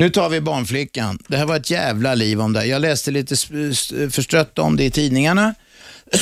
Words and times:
Nu 0.00 0.10
tar 0.10 0.28
vi 0.28 0.40
barnflickan. 0.40 1.18
Det 1.28 1.36
här 1.36 1.46
var 1.46 1.56
ett 1.56 1.70
jävla 1.70 2.14
liv 2.14 2.40
om 2.40 2.52
det. 2.52 2.64
Jag 2.64 2.82
läste 2.82 3.10
lite 3.10 3.36
förstrött 4.10 4.58
om 4.58 4.76
det 4.76 4.84
i 4.84 4.90
tidningarna. 4.90 5.54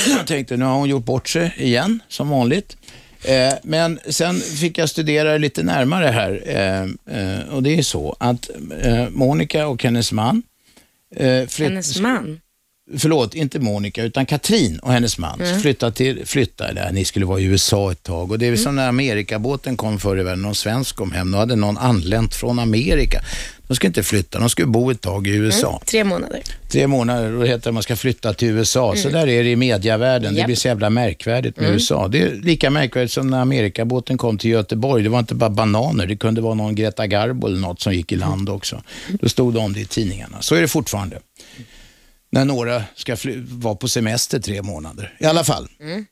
Jag 0.08 0.26
tänkte, 0.26 0.56
nu 0.56 0.64
har 0.64 0.74
hon 0.74 0.88
gjort 0.88 1.04
bort 1.04 1.28
sig 1.28 1.54
igen, 1.56 2.02
som 2.08 2.28
vanligt. 2.28 2.76
Eh, 3.24 3.54
men 3.62 3.98
sen 4.06 4.40
fick 4.40 4.78
jag 4.78 4.88
studera 4.88 5.38
lite 5.38 5.62
närmare 5.62 6.06
här. 6.06 6.42
Eh, 6.46 6.82
eh, 7.18 7.48
och 7.48 7.62
det 7.62 7.78
är 7.78 7.82
så 7.82 8.16
att 8.20 8.50
eh, 8.82 9.08
Monica 9.10 9.66
och 9.66 9.84
hennes 9.84 10.12
man 10.12 10.42
eh, 11.16 11.44
Hennes 11.58 12.00
man? 12.00 12.40
Förlåt, 12.96 13.34
inte 13.34 13.58
Monica, 13.58 14.02
utan 14.02 14.26
Katrin 14.26 14.78
och 14.78 14.92
hennes 14.92 15.18
man 15.18 15.40
mm. 15.40 15.60
flyttade 15.60 15.92
till, 15.92 16.26
flyttade, 16.26 16.70
eller 16.70 16.92
ni 16.92 17.04
skulle 17.04 17.26
vara 17.26 17.40
i 17.40 17.44
USA 17.44 17.92
ett 17.92 18.02
tag 18.02 18.30
och 18.30 18.38
det 18.38 18.46
är 18.46 18.48
mm. 18.48 18.58
som 18.58 18.76
när 18.76 18.88
Amerikabåten 18.88 19.76
kom 19.76 19.98
förr 19.98 20.20
i 20.20 20.22
världen, 20.22 20.42
någon 20.42 20.54
svensk 20.54 20.96
kom 20.96 21.12
hem, 21.12 21.30
då 21.30 21.38
hade 21.38 21.56
någon 21.56 21.78
anlänt 21.78 22.34
från 22.34 22.58
Amerika. 22.58 23.22
De 23.68 23.74
ska 23.74 23.86
inte 23.86 24.02
flytta, 24.02 24.38
de 24.38 24.50
ska 24.50 24.66
bo 24.66 24.90
ett 24.90 25.00
tag 25.00 25.26
i 25.26 25.30
USA. 25.30 25.68
Mm. 25.68 25.80
Tre 25.84 26.04
månader. 26.04 26.42
Tre 26.68 26.86
månader, 26.86 27.32
då 27.32 27.44
heter 27.44 27.62
det 27.62 27.68
att 27.68 27.74
man 27.74 27.82
ska 27.82 27.96
flytta 27.96 28.34
till 28.34 28.48
USA. 28.48 28.92
Mm. 28.92 29.02
Så 29.02 29.08
där 29.08 29.28
är 29.28 29.44
det 29.44 29.50
i 29.50 29.56
mediavärlden. 29.56 30.32
Yep. 30.32 30.42
Det 30.42 30.46
blir 30.46 30.56
så 30.56 30.68
jävla 30.68 30.90
märkvärdigt 30.90 31.56
med 31.56 31.64
mm. 31.64 31.74
USA. 31.74 32.08
Det 32.08 32.22
är 32.22 32.34
lika 32.34 32.70
märkvärdigt 32.70 33.12
som 33.12 33.30
när 33.30 33.40
Amerikabåten 33.40 34.18
kom 34.18 34.38
till 34.38 34.50
Göteborg. 34.50 35.02
Det 35.02 35.08
var 35.08 35.18
inte 35.18 35.34
bara 35.34 35.50
bananer, 35.50 36.06
det 36.06 36.16
kunde 36.16 36.40
vara 36.40 36.54
någon 36.54 36.74
Greta 36.74 37.06
Garbo 37.06 37.46
eller 37.46 37.58
något 37.58 37.80
som 37.80 37.94
gick 37.94 38.12
i 38.12 38.16
land 38.16 38.48
också. 38.48 38.82
Då 39.08 39.28
stod 39.28 39.54
det 39.54 39.60
om 39.60 39.72
det 39.72 39.80
i 39.80 39.84
tidningarna. 39.84 40.36
Så 40.40 40.54
är 40.54 40.60
det 40.60 40.68
fortfarande 40.68 41.18
när 42.30 42.44
några 42.44 42.82
ska 42.94 43.16
vara 43.48 43.74
på 43.74 43.88
semester 43.88 44.38
tre 44.40 44.62
månader. 44.62 45.16
I 45.20 45.24
alla 45.24 45.44
fall. 45.44 45.68
Mm. 45.80 46.06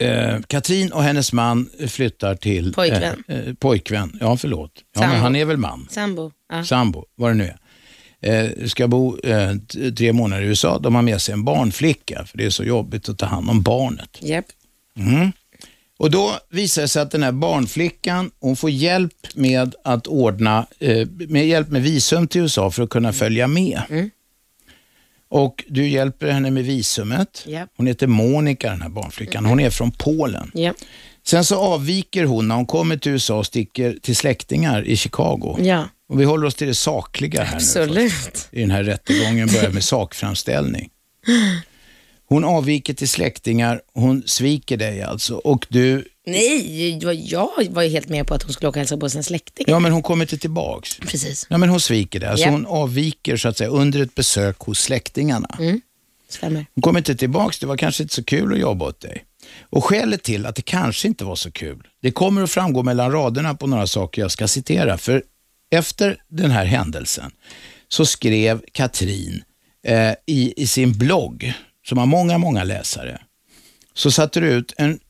Eh, 0.00 0.40
Katrin 0.46 0.92
och 0.92 1.02
hennes 1.02 1.32
man 1.32 1.70
flyttar 1.88 2.34
till... 2.34 2.72
Pojkvän. 2.72 3.24
Eh, 3.28 3.38
eh, 3.38 3.54
pojkvän, 3.54 4.18
ja 4.20 4.36
förlåt. 4.36 4.72
Ja, 4.94 5.00
men 5.00 5.20
han 5.20 5.36
är 5.36 5.44
väl 5.44 5.56
man? 5.56 5.86
Sambo. 5.90 6.32
Ja. 6.48 6.64
Sambo, 6.64 7.04
vad 7.14 7.30
det 7.30 7.34
nu 7.34 7.44
är. 7.44 7.58
Eh, 8.20 8.66
ska 8.66 8.88
bo 8.88 9.18
eh, 9.18 9.54
tre 9.96 10.12
månader 10.12 10.42
i 10.42 10.46
USA. 10.46 10.78
De 10.78 10.94
har 10.94 11.02
med 11.02 11.20
sig 11.20 11.32
en 11.32 11.44
barnflicka, 11.44 12.24
för 12.24 12.38
det 12.38 12.44
är 12.44 12.50
så 12.50 12.64
jobbigt 12.64 13.08
att 13.08 13.18
ta 13.18 13.26
hand 13.26 13.50
om 13.50 13.62
barnet. 13.62 14.18
Yep. 14.22 14.44
Mm. 14.96 15.32
Och 15.98 16.10
Då 16.10 16.38
visar 16.50 16.82
det 16.82 16.88
sig 16.88 17.02
att 17.02 17.10
den 17.10 17.22
här 17.22 17.32
barnflickan, 17.32 18.30
hon 18.40 18.56
får 18.56 18.70
hjälp 18.70 19.14
med 19.34 19.74
att 19.84 20.06
ordna, 20.06 20.66
eh, 20.78 21.08
med 21.08 21.46
hjälp 21.46 21.68
med 21.68 21.82
visum 21.82 22.28
till 22.28 22.40
USA 22.40 22.70
för 22.70 22.82
att 22.82 22.90
kunna 22.90 23.12
följa 23.12 23.46
med. 23.46 23.82
Mm. 23.90 24.10
Och 25.30 25.64
du 25.68 25.88
hjälper 25.88 26.30
henne 26.30 26.50
med 26.50 26.64
visumet. 26.64 27.44
Yep. 27.46 27.68
Hon 27.76 27.86
heter 27.86 28.06
Monica 28.06 28.70
den 28.70 28.82
här 28.82 28.88
barnflickan. 28.88 29.44
Hon 29.44 29.60
är 29.60 29.70
från 29.70 29.90
Polen. 29.90 30.52
Yep. 30.54 30.76
Sen 31.26 31.44
så 31.44 31.56
avviker 31.56 32.24
hon 32.24 32.48
när 32.48 32.54
hon 32.54 32.66
kommer 32.66 32.96
till 32.96 33.12
USA 33.12 33.38
och 33.38 33.46
sticker 33.46 33.98
till 34.02 34.16
släktingar 34.16 34.84
i 34.84 34.96
Chicago. 34.96 35.58
Ja. 35.60 35.84
Och 36.08 36.20
vi 36.20 36.24
håller 36.24 36.46
oss 36.46 36.54
till 36.54 36.66
det 36.66 36.74
sakliga 36.74 37.42
här 37.42 37.56
Absolut. 37.56 38.48
nu. 38.52 38.58
I 38.58 38.60
den 38.60 38.70
här 38.70 38.84
rättegången 38.84 39.48
börjar 39.48 39.70
med 39.70 39.84
sakframställning. 39.84 40.90
Hon 42.28 42.44
avviker 42.44 42.94
till 42.94 43.08
släktingar, 43.08 43.80
hon 43.94 44.22
sviker 44.26 44.76
dig 44.76 45.02
alltså 45.02 45.34
och 45.34 45.66
du... 45.68 46.04
Nej, 46.30 47.30
jag 47.30 47.50
var 47.70 47.82
ju 47.82 47.88
helt 47.88 48.08
med 48.08 48.26
på 48.26 48.34
att 48.34 48.42
hon 48.42 48.52
skulle 48.52 48.68
åka 48.68 48.78
och 48.78 48.80
hälsa 48.80 48.96
på 48.96 49.10
sina 49.10 49.22
släktingar. 49.22 49.70
Ja, 49.70 49.78
men 49.78 49.92
hon 49.92 50.02
kommer 50.02 50.24
inte 50.24 50.38
tillbaks. 50.38 50.98
Precis. 50.98 51.46
Ja, 51.50 51.58
men 51.58 51.68
hon 51.68 51.80
sviker 51.80 52.20
dig. 52.20 52.28
Alltså 52.28 52.44
yep. 52.44 52.52
hon 52.52 52.66
avviker 52.66 53.36
så 53.36 53.48
att 53.48 53.56
säga 53.56 53.70
under 53.70 54.02
ett 54.02 54.14
besök 54.14 54.58
hos 54.58 54.78
släktingarna. 54.78 55.56
Mm. 55.58 55.80
Stämmer. 56.28 56.66
Hon 56.74 56.82
kommer 56.82 57.00
inte 57.00 57.16
tillbaks, 57.16 57.58
det 57.58 57.66
var 57.66 57.76
kanske 57.76 58.02
inte 58.02 58.14
så 58.14 58.24
kul 58.24 58.52
att 58.52 58.58
jobba 58.58 58.86
åt 58.86 59.00
dig. 59.00 59.24
Och 59.60 59.84
skälet 59.84 60.22
till 60.22 60.46
att 60.46 60.56
det 60.56 60.62
kanske 60.62 61.08
inte 61.08 61.24
var 61.24 61.36
så 61.36 61.50
kul, 61.50 61.88
det 62.02 62.10
kommer 62.10 62.42
att 62.42 62.50
framgå 62.50 62.82
mellan 62.82 63.12
raderna 63.12 63.54
på 63.54 63.66
några 63.66 63.86
saker 63.86 64.22
jag 64.22 64.30
ska 64.30 64.48
citera. 64.48 64.98
För 64.98 65.22
efter 65.70 66.22
den 66.28 66.50
här 66.50 66.64
händelsen 66.64 67.30
så 67.88 68.06
skrev 68.06 68.62
Katrin 68.72 69.42
eh, 69.86 70.12
i, 70.26 70.62
i 70.62 70.66
sin 70.66 70.92
blogg, 70.92 71.52
som 71.86 71.98
har 71.98 72.06
många, 72.06 72.38
många 72.38 72.64
läsare, 72.64 73.20
så 73.94 74.10
satte 74.10 74.40
du 74.40 74.48
ut 74.48 74.74
en, 74.76 75.00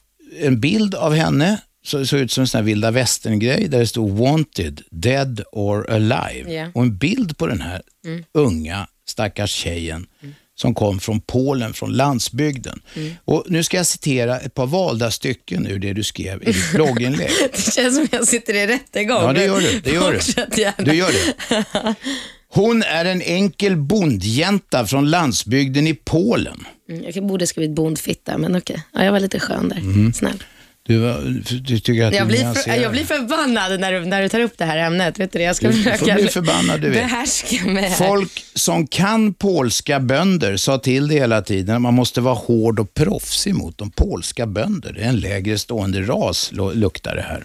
en 0.41 0.61
bild 0.61 0.94
av 0.94 1.15
henne, 1.15 1.61
så 1.84 2.06
såg 2.06 2.21
ut 2.21 2.33
som 2.33 2.41
en 2.43 2.49
sån 2.49 2.59
här 2.59 2.65
vilda 2.65 2.91
västern-grej, 2.91 3.69
där 3.69 3.78
det 3.78 3.87
stod 3.87 4.11
wanted, 4.11 4.83
dead 4.91 5.43
or 5.53 5.91
alive. 5.91 6.50
Yeah. 6.50 6.71
Och 6.75 6.83
en 6.83 6.97
bild 6.97 7.39
på 7.39 7.47
den 7.47 7.61
här 7.61 7.83
mm. 8.06 8.25
unga 8.34 8.87
stackars 9.09 9.50
tjejen 9.50 10.06
mm. 10.22 10.34
som 10.55 10.75
kom 10.75 11.00
från 11.00 11.21
Polen, 11.21 11.72
från 11.72 11.93
landsbygden. 11.93 12.81
Mm. 12.94 13.15
Och 13.25 13.44
Nu 13.49 13.62
ska 13.62 13.77
jag 13.77 13.87
citera 13.87 14.41
ett 14.41 14.55
par 14.55 14.66
valda 14.66 15.11
stycken 15.11 15.66
ur 15.66 15.78
det 15.78 15.93
du 15.93 16.03
skrev 16.03 16.43
i 16.43 16.47
ditt 16.47 16.72
blogginlägg. 16.72 17.31
det 17.53 17.72
känns 17.72 17.97
som 17.97 18.09
jag 18.12 18.28
sitter 18.28 18.55
i 18.55 18.66
rättegång. 18.66 19.22
Ja, 19.22 19.33
det 19.33 19.45
gör 19.45 19.60
du. 19.60 19.81
Det 19.81 19.91
gör 19.91 20.12
du. 20.12 20.84
du 20.84 20.95
gör 20.95 21.12
det. 21.12 21.95
Hon 22.50 22.82
är 22.82 23.04
en 23.04 23.22
enkel 23.22 23.76
bondjänta 23.76 24.86
från 24.86 25.10
landsbygden 25.10 25.86
i 25.86 25.94
Polen. 25.94 26.64
Mm, 26.91 27.04
jag 27.14 27.26
borde 27.26 27.47
skrivit 27.47 27.70
bondfitta, 27.70 28.38
men 28.38 28.56
okej. 28.56 28.82
Ja, 28.92 29.04
jag 29.04 29.12
var 29.12 29.20
lite 29.20 29.41
skön 29.41 29.69
där. 29.69 29.76
Mm. 29.76 30.12
Snäll. 30.12 30.42
Du, 30.88 31.22
du, 31.60 31.81
tycker 31.81 32.06
att 32.06 32.14
jag, 32.14 32.26
blir 32.26 32.54
för, 32.54 32.76
jag 32.76 32.92
blir 32.92 33.04
förbannad 33.04 33.81
när 33.81 33.92
du, 33.92 34.04
när 34.04 34.22
du 34.22 34.28
tar 34.28 34.41
upp 34.41 34.59
det 34.59 34.64
här 34.64 34.76
ämnet. 34.76 35.19
Vet 35.19 35.32
du, 35.32 35.42
jag 35.42 35.56
ska 35.56 35.69
du 35.69 35.72
försöka 35.72 36.14
bli 36.14 36.28
förbannad, 36.28 36.81
du 36.81 36.91
vet. 36.91 37.03
behärska 37.03 37.64
mig. 37.64 37.91
Folk 37.91 38.44
som 38.54 38.86
kan 38.86 39.34
polska 39.34 40.00
bönder 40.00 40.56
sa 40.56 40.78
till 40.78 41.09
det 41.09 41.15
hela 41.15 41.42
tiden. 41.42 41.82
Man 41.82 41.94
måste 41.94 42.20
vara 42.20 42.34
hård 42.34 42.80
och 42.80 42.94
proffsig 42.94 43.54
mot 43.54 43.78
de 43.78 43.91
polska 43.91 44.47
bönder. 44.47 44.92
Det 44.92 45.00
är 45.00 45.09
en 45.09 45.20
lägre 45.20 45.59
stående 45.59 46.03
ras, 46.03 46.50
luktar 46.75 47.16
det 47.16 47.22
här. 47.22 47.44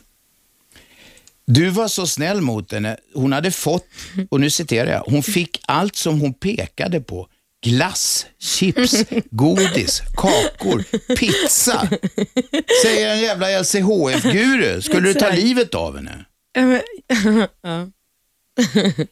Du 1.46 1.70
var 1.70 1.88
så 1.88 2.08
snäll 2.08 2.42
mot 2.42 2.72
henne. 2.72 2.98
Hon 3.14 3.34
hade 3.34 3.52
fått, 3.52 3.88
och 4.30 4.40
nu 4.42 4.50
citerar 4.50 4.92
jag, 4.92 5.00
hon 5.00 5.24
fick 5.24 5.62
allt 5.68 5.96
som 5.96 6.22
hon 6.22 6.34
pekade 6.34 7.02
på. 7.02 7.28
Glass, 7.66 8.26
chips, 8.40 9.06
godis, 9.32 10.02
kakor, 10.16 10.84
pizza. 11.16 11.90
Säger 12.84 13.10
en 13.10 13.22
jävla 13.22 13.48
LCHF-guru. 13.62 14.82
Skulle 14.82 15.08
du 15.08 15.14
ta 15.14 15.30
livet 15.30 15.76
av 15.76 15.96
henne? 15.96 16.26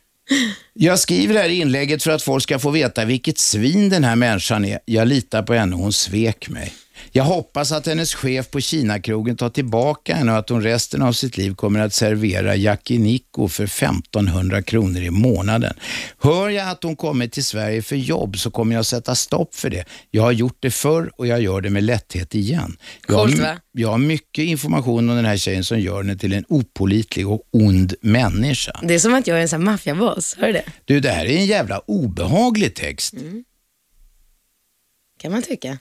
Jag 0.73 0.99
skriver 0.99 1.33
det 1.33 1.39
här 1.39 1.49
inlägget 1.49 2.03
för 2.03 2.11
att 2.11 2.23
folk 2.23 2.43
ska 2.43 2.59
få 2.59 2.69
veta 2.69 3.05
vilket 3.05 3.37
svin 3.37 3.89
den 3.89 4.03
här 4.03 4.15
människan 4.15 4.65
är. 4.65 4.79
Jag 4.85 5.07
litar 5.07 5.43
på 5.43 5.53
henne, 5.53 5.75
hon 5.75 5.93
svek 5.93 6.49
mig. 6.49 6.73
Jag 7.11 7.23
hoppas 7.23 7.71
att 7.71 7.87
hennes 7.87 8.13
chef 8.13 8.49
på 8.51 8.59
Kinakrogen 8.59 9.35
tar 9.35 9.49
tillbaka 9.49 10.15
henne 10.15 10.31
och 10.31 10.37
att 10.37 10.49
hon 10.49 10.63
resten 10.63 11.01
av 11.01 11.13
sitt 11.13 11.37
liv 11.37 11.55
kommer 11.55 11.79
att 11.79 11.93
servera 11.93 12.55
yakiniku 12.55 13.47
för 13.47 13.63
1500 13.63 14.61
kronor 14.61 15.01
i 15.01 15.09
månaden. 15.09 15.73
Hör 16.19 16.49
jag 16.49 16.69
att 16.69 16.83
hon 16.83 16.95
kommer 16.95 17.27
till 17.27 17.45
Sverige 17.45 17.81
för 17.81 17.95
jobb 17.95 18.37
så 18.37 18.51
kommer 18.51 18.75
jag 18.75 18.85
sätta 18.85 19.15
stopp 19.15 19.55
för 19.55 19.69
det. 19.69 19.85
Jag 20.11 20.23
har 20.23 20.31
gjort 20.31 20.57
det 20.59 20.71
förr 20.71 21.11
och 21.15 21.27
jag 21.27 21.41
gör 21.41 21.61
det 21.61 21.69
med 21.69 21.83
lätthet 21.83 22.35
igen. 22.35 22.77
Jag 23.07 23.17
Coolt, 23.17 23.39
va? 23.39 23.57
jag 23.71 23.89
har 23.89 23.97
mycket 23.97 24.45
information 24.45 25.09
om 25.09 25.15
den 25.15 25.25
här 25.25 25.37
tjejen 25.37 25.63
som 25.63 25.79
gör 25.79 25.97
henne 25.97 26.17
till 26.17 26.33
en 26.33 26.45
opolitlig 26.49 27.27
och 27.27 27.41
ond 27.51 27.93
människa. 28.01 28.79
Det 28.83 28.93
är 28.93 28.99
som 28.99 29.13
att 29.13 29.27
jag 29.27 29.37
är 29.37 29.41
en 29.41 29.49
sån 29.49 29.63
maffiaboss, 29.63 30.35
hör 30.39 30.47
du 30.47 30.53
det? 30.53 30.63
Du, 30.85 30.99
det 30.99 31.09
här 31.09 31.25
är 31.25 31.37
en 31.37 31.45
jävla 31.45 31.79
obehaglig 31.79 32.75
text. 32.75 33.13
Mm. 33.13 33.43
kan 35.19 35.31
man 35.31 35.41
tycka. 35.41 35.77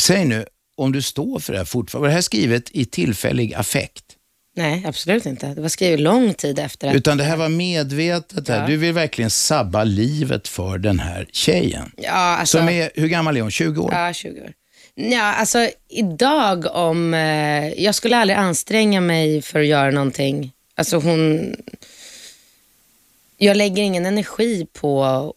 Säg 0.00 0.24
nu 0.24 0.46
om 0.76 0.92
du 0.92 1.02
står 1.02 1.38
för 1.38 1.52
det 1.52 1.58
här 1.58 1.64
fortfarande. 1.64 2.02
Var 2.02 2.08
det 2.08 2.14
här 2.14 2.20
skrivet 2.22 2.70
i 2.70 2.84
tillfällig 2.84 3.54
affekt? 3.54 4.04
Nej, 4.56 4.84
absolut 4.86 5.26
inte. 5.26 5.46
Det 5.46 5.60
var 5.60 5.68
skrivet 5.68 6.00
lång 6.00 6.34
tid 6.34 6.58
efter. 6.58 6.88
Att... 6.88 6.94
Utan 6.94 7.18
det 7.18 7.24
här 7.24 7.36
var 7.36 7.48
medvetet. 7.48 8.48
Ja. 8.48 8.66
Du 8.66 8.76
vill 8.76 8.92
verkligen 8.92 9.30
sabba 9.30 9.84
livet 9.84 10.48
för 10.48 10.78
den 10.78 10.98
här 10.98 11.26
tjejen. 11.32 11.92
Ja, 11.96 12.10
alltså... 12.10 12.58
Som 12.58 12.68
är, 12.68 12.90
hur 12.94 13.08
gammal 13.08 13.36
är 13.36 13.40
hon? 13.40 13.50
20 13.50 13.82
år? 13.82 13.92
Ja, 13.92 14.12
20 14.12 14.40
år. 14.40 14.52
Ja, 14.94 15.22
alltså 15.22 15.68
idag 15.88 16.66
om... 16.74 17.14
Eh, 17.14 17.82
jag 17.82 17.94
skulle 17.94 18.16
aldrig 18.16 18.38
anstränga 18.38 19.00
mig 19.00 19.42
för 19.42 19.60
att 19.60 19.66
göra 19.66 19.90
någonting. 19.90 20.52
Alltså 20.76 20.96
hon 20.96 21.54
jag 23.36 23.56
lägger 23.56 23.82
ingen 23.82 24.06
energi 24.06 24.66
på 24.72 25.04
att 25.04 25.32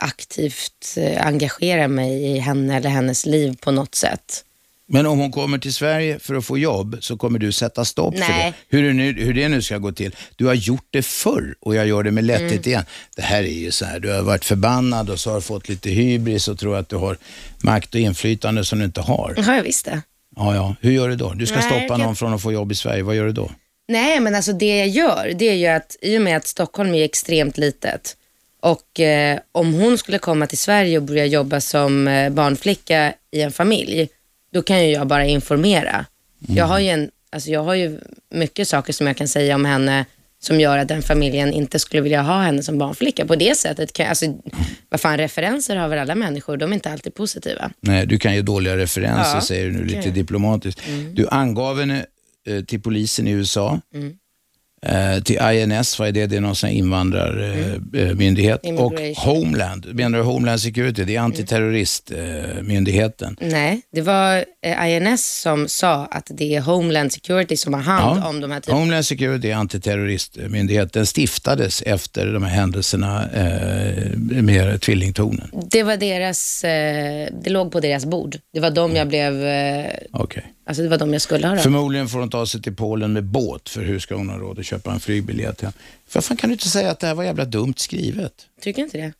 aktivt 0.00 0.94
eh, 0.96 1.26
engagera 1.26 1.88
mig 1.88 2.22
i 2.22 2.38
henne 2.38 2.76
eller 2.76 2.90
hennes 2.90 3.26
liv 3.26 3.56
på 3.60 3.70
något 3.70 3.94
sätt. 3.94 4.44
Men 4.90 5.06
om 5.06 5.18
hon 5.18 5.32
kommer 5.32 5.58
till 5.58 5.74
Sverige 5.74 6.18
för 6.18 6.34
att 6.34 6.44
få 6.44 6.58
jobb 6.58 6.98
så 7.00 7.16
kommer 7.16 7.38
du 7.38 7.52
sätta 7.52 7.84
stopp 7.84 8.14
Nej. 8.14 8.26
för 8.26 8.32
det. 8.32 8.52
Hur 8.68 8.82
det, 8.82 8.92
nu, 8.92 9.24
hur 9.24 9.34
det 9.34 9.48
nu 9.48 9.62
ska 9.62 9.78
gå 9.78 9.92
till. 9.92 10.14
Du 10.36 10.46
har 10.46 10.54
gjort 10.54 10.86
det 10.90 11.02
förr 11.02 11.54
och 11.60 11.74
jag 11.74 11.86
gör 11.86 12.02
det 12.02 12.10
med 12.10 12.24
lätthet 12.24 12.52
mm. 12.52 12.68
igen. 12.68 12.84
Det 13.16 13.22
här 13.22 13.42
är 13.42 13.58
ju 13.58 13.70
så 13.70 13.84
här, 13.84 14.00
du 14.00 14.12
har 14.12 14.22
varit 14.22 14.44
förbannad 14.44 15.10
och 15.10 15.20
så 15.20 15.30
har 15.30 15.36
du 15.36 15.42
fått 15.42 15.68
lite 15.68 15.90
hybris 15.90 16.48
och 16.48 16.58
tror 16.58 16.76
att 16.76 16.88
du 16.88 16.96
har 16.96 17.16
makt 17.62 17.94
och 17.94 18.00
inflytande 18.00 18.64
som 18.64 18.78
du 18.78 18.84
inte 18.84 19.00
har. 19.00 19.34
Har 19.46 19.54
jag 19.54 19.62
visst 19.62 19.84
det? 19.84 20.02
Ja, 20.36 20.54
ja. 20.54 20.76
Hur 20.80 20.90
gör 20.90 21.08
du 21.08 21.16
då? 21.16 21.32
Du 21.32 21.46
ska 21.46 21.56
Nej, 21.56 21.64
stoppa 21.64 21.96
någon 21.96 22.16
från 22.16 22.34
att 22.34 22.42
få 22.42 22.52
jobb 22.52 22.72
i 22.72 22.74
Sverige. 22.74 23.02
Vad 23.02 23.16
gör 23.16 23.26
du 23.26 23.32
då? 23.32 23.50
Nej, 23.88 24.20
men 24.20 24.34
alltså 24.34 24.52
det 24.52 24.78
jag 24.78 24.88
gör, 24.88 25.32
det 25.38 25.48
är 25.48 25.54
ju 25.54 25.66
att 25.66 25.96
i 26.00 26.18
och 26.18 26.22
med 26.22 26.36
att 26.36 26.46
Stockholm 26.46 26.94
är 26.94 27.04
extremt 27.04 27.58
litet 27.58 28.16
och 28.60 29.00
eh, 29.00 29.38
om 29.52 29.74
hon 29.74 29.98
skulle 29.98 30.18
komma 30.18 30.46
till 30.46 30.58
Sverige 30.58 30.96
och 30.96 31.02
börja 31.02 31.26
jobba 31.26 31.60
som 31.60 32.08
eh, 32.08 32.30
barnflicka 32.30 33.12
i 33.30 33.40
en 33.42 33.52
familj, 33.52 34.08
då 34.52 34.62
kan 34.62 34.84
ju 34.84 34.92
jag 34.92 35.06
bara 35.06 35.24
informera. 35.26 35.90
Mm. 35.90 36.56
Jag 36.56 36.64
har 36.64 36.78
ju 36.78 36.88
en 36.88 37.10
alltså 37.30 37.50
jag 37.50 37.64
har 37.64 37.74
ju 37.74 38.00
mycket 38.30 38.68
saker 38.68 38.92
som 38.92 39.06
jag 39.06 39.16
kan 39.16 39.28
säga 39.28 39.54
om 39.54 39.64
henne 39.64 40.04
som 40.40 40.60
gör 40.60 40.78
att 40.78 40.88
den 40.88 41.02
familjen 41.02 41.52
inte 41.52 41.78
skulle 41.78 42.02
vilja 42.02 42.22
ha 42.22 42.42
henne 42.42 42.62
som 42.62 42.78
barnflicka. 42.78 43.26
På 43.26 43.36
det 43.36 43.58
sättet, 43.58 43.92
kan, 43.92 44.06
alltså, 44.06 44.26
vad 44.88 45.00
fan, 45.00 45.18
referenser 45.18 45.76
har 45.76 45.88
väl 45.88 45.98
alla 45.98 46.14
människor, 46.14 46.56
de 46.56 46.70
är 46.70 46.74
inte 46.74 46.90
alltid 46.92 47.14
positiva. 47.14 47.70
Nej, 47.80 48.06
du 48.06 48.18
kan 48.18 48.34
ge 48.34 48.42
dåliga 48.42 48.76
referenser, 48.76 49.34
Ja, 49.34 49.40
säger 49.40 49.66
du 49.66 49.72
nu 49.72 49.78
det 49.78 49.84
lite 49.84 50.08
jag. 50.08 50.14
diplomatiskt. 50.14 50.80
Du 51.12 51.28
angav 51.28 51.80
henne 51.80 52.06
till 52.66 52.80
polisen 52.82 53.28
i 53.28 53.30
USA, 53.30 53.80
Mm. 53.94 54.12
eh, 54.82 55.22
till 55.22 55.38
INS, 55.52 55.98
vad 55.98 56.08
är 56.08 56.12
det? 56.12 56.26
Det 56.26 56.36
är 56.36 56.40
någon 56.40 56.56
sån 56.56 56.70
invandrarmyndighet. 56.70 58.60
och 58.60 58.66
Mm. 58.68 58.84
Immigration. 58.84 59.36
Homeland, 59.36 59.94
menar 59.94 60.18
du 60.18 60.24
Homeland 60.24 60.60
Security? 60.60 61.04
Det 61.04 61.16
är 61.16 61.20
antiterroristmyndigheten. 61.20 63.36
Nej, 63.40 63.80
det 63.92 64.00
var 64.02 64.44
eh, 64.66 64.90
INS 64.96 65.40
som 65.40 65.68
sa 65.68 66.06
att 66.06 66.30
det 66.34 66.54
är 66.56 66.60
Homeland 66.60 67.12
Security 67.12 67.56
som 67.56 67.74
har 67.74 67.80
hand 67.80 68.24
om 68.24 68.40
de 68.40 68.50
här 68.50 68.60
typerna. 68.60 68.78
Homeland 68.78 69.06
Security 69.06 69.50
är 69.50 69.54
antiterroristmyndighet. 69.54 70.92
Den 70.92 71.06
stiftades 71.06 71.82
efter 71.82 72.32
de 72.32 72.42
här 72.42 72.50
händelserna 72.50 73.30
eh, 73.30 74.16
med 74.42 74.80
tvillingtornen. 74.80 75.50
Det 75.70 75.82
var 75.82 75.96
deras, 75.96 76.64
eh, 76.64 77.28
det 77.42 77.50
låg 77.50 77.72
på 77.72 77.80
deras 77.80 78.06
bord. 78.06 78.36
Det 78.52 78.60
var 78.60 78.70
de 78.70 78.96
jag 78.96 79.08
blev, 79.08 79.44
eh, 79.46 79.86
Okej. 80.12 80.44
Alltså 80.68 80.82
det 80.82 80.88
var 80.88 80.98
de 80.98 81.12
jag 81.12 81.22
skulle 81.22 81.48
ha. 81.48 81.56
Förmodligen 81.56 82.08
får 82.08 82.18
hon 82.18 82.30
ta 82.30 82.46
sig 82.46 82.62
till 82.62 82.76
Polen 82.76 83.12
med 83.12 83.24
båt, 83.24 83.68
för 83.68 83.82
hur 83.82 83.98
ska 83.98 84.14
hon 84.14 84.28
ha 84.28 84.38
råd 84.38 84.58
att 84.58 84.66
köpa 84.66 84.92
en 84.92 85.00
flygbiljett 85.00 85.60
hem? 85.60 85.72
För 86.08 86.20
fan 86.20 86.36
kan 86.36 86.50
du 86.50 86.54
inte 86.54 86.68
säga 86.68 86.90
att 86.90 87.00
det 87.00 87.06
här 87.06 87.14
var 87.14 87.24
jävla 87.24 87.44
dumt 87.44 87.74
skrivet? 87.76 88.32
Tycker 88.60 88.82
inte 88.82 88.98
det? 88.98 89.12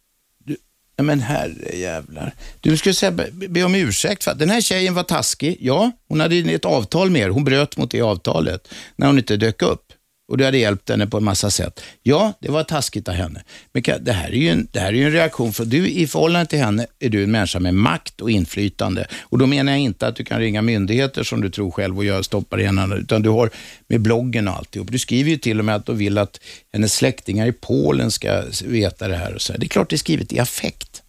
Ja, 0.96 1.02
men 1.02 1.20
herre 1.20 1.76
jävlar. 1.76 2.34
Du 2.60 2.76
skulle 2.76 2.94
säga, 2.94 3.12
be, 3.12 3.30
be 3.30 3.62
om 3.64 3.74
ursäkt 3.74 4.24
för 4.24 4.30
att 4.30 4.38
den 4.38 4.50
här 4.50 4.60
tjejen 4.60 4.94
var 4.94 5.02
taskig. 5.02 5.56
Ja, 5.60 5.90
hon 6.08 6.20
hade 6.20 6.36
ett 6.36 6.64
avtal 6.64 7.10
med 7.10 7.22
er. 7.22 7.28
Hon 7.28 7.44
bröt 7.44 7.76
mot 7.76 7.90
det 7.90 8.00
avtalet 8.00 8.68
när 8.96 9.06
hon 9.06 9.18
inte 9.18 9.36
dök 9.36 9.62
upp. 9.62 9.87
Och 10.28 10.38
du 10.38 10.44
hade 10.44 10.58
hjälpt 10.58 10.88
henne 10.88 11.06
på 11.06 11.16
en 11.16 11.24
massa 11.24 11.50
sätt. 11.50 11.80
Ja, 12.02 12.32
det 12.40 12.50
var 12.50 12.64
taskigt 12.64 13.08
av 13.08 13.14
henne. 13.14 13.42
Men 13.72 13.82
det 14.00 14.12
här 14.12 14.28
är 14.28 14.36
ju 14.36 14.48
en, 14.48 14.68
det 14.72 14.80
här 14.80 14.88
är 14.88 14.92
ju 14.92 15.04
en 15.04 15.12
reaktion, 15.12 15.52
för 15.52 15.64
du 15.64 15.88
i 15.88 16.06
förhållande 16.06 16.46
till 16.46 16.58
henne 16.58 16.86
är 16.98 17.08
du 17.08 17.24
en 17.24 17.30
människa 17.30 17.60
med 17.60 17.74
makt 17.74 18.20
och 18.20 18.30
inflytande. 18.30 19.06
Och 19.20 19.38
då 19.38 19.46
menar 19.46 19.72
jag 19.72 19.80
inte 19.80 20.06
att 20.06 20.16
du 20.16 20.24
kan 20.24 20.40
ringa 20.40 20.62
myndigheter 20.62 21.22
som 21.22 21.40
du 21.40 21.50
tror 21.50 21.70
själv 21.70 21.98
och 21.98 22.04
göra 22.04 22.22
stoppa 22.22 22.56
det 22.56 22.62
ena, 22.62 22.96
utan 22.96 23.22
du 23.22 23.28
har 23.28 23.50
med 23.86 24.00
bloggen 24.00 24.48
och 24.48 24.56
alltihop. 24.56 24.88
Du 24.90 24.98
skriver 24.98 25.30
ju 25.30 25.36
till 25.36 25.58
och 25.58 25.64
med 25.64 25.74
att 25.74 25.86
du 25.86 25.94
vill 25.94 26.18
att 26.18 26.40
hennes 26.72 26.94
släktingar 26.94 27.46
i 27.46 27.52
Polen 27.52 28.10
ska 28.10 28.42
veta 28.64 29.08
det 29.08 29.16
här. 29.16 29.34
Och 29.34 29.42
så. 29.42 29.52
Det 29.52 29.66
är 29.66 29.68
klart 29.68 29.90
det 29.90 29.96
är 29.96 29.98
skrivet 29.98 30.32
i 30.32 30.38
affekt. 30.38 31.02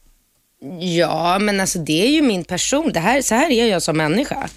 Ja, 0.79 1.39
men 1.39 1.59
alltså 1.59 1.79
det 1.79 2.07
är 2.07 2.11
ju 2.11 2.21
min 2.21 2.43
person. 2.43 2.91
Det 2.93 2.99
här, 2.99 3.21
så 3.21 3.35
här 3.35 3.51
är 3.51 3.65
jag 3.65 3.81
som 3.81 3.97
människa. 3.97 4.49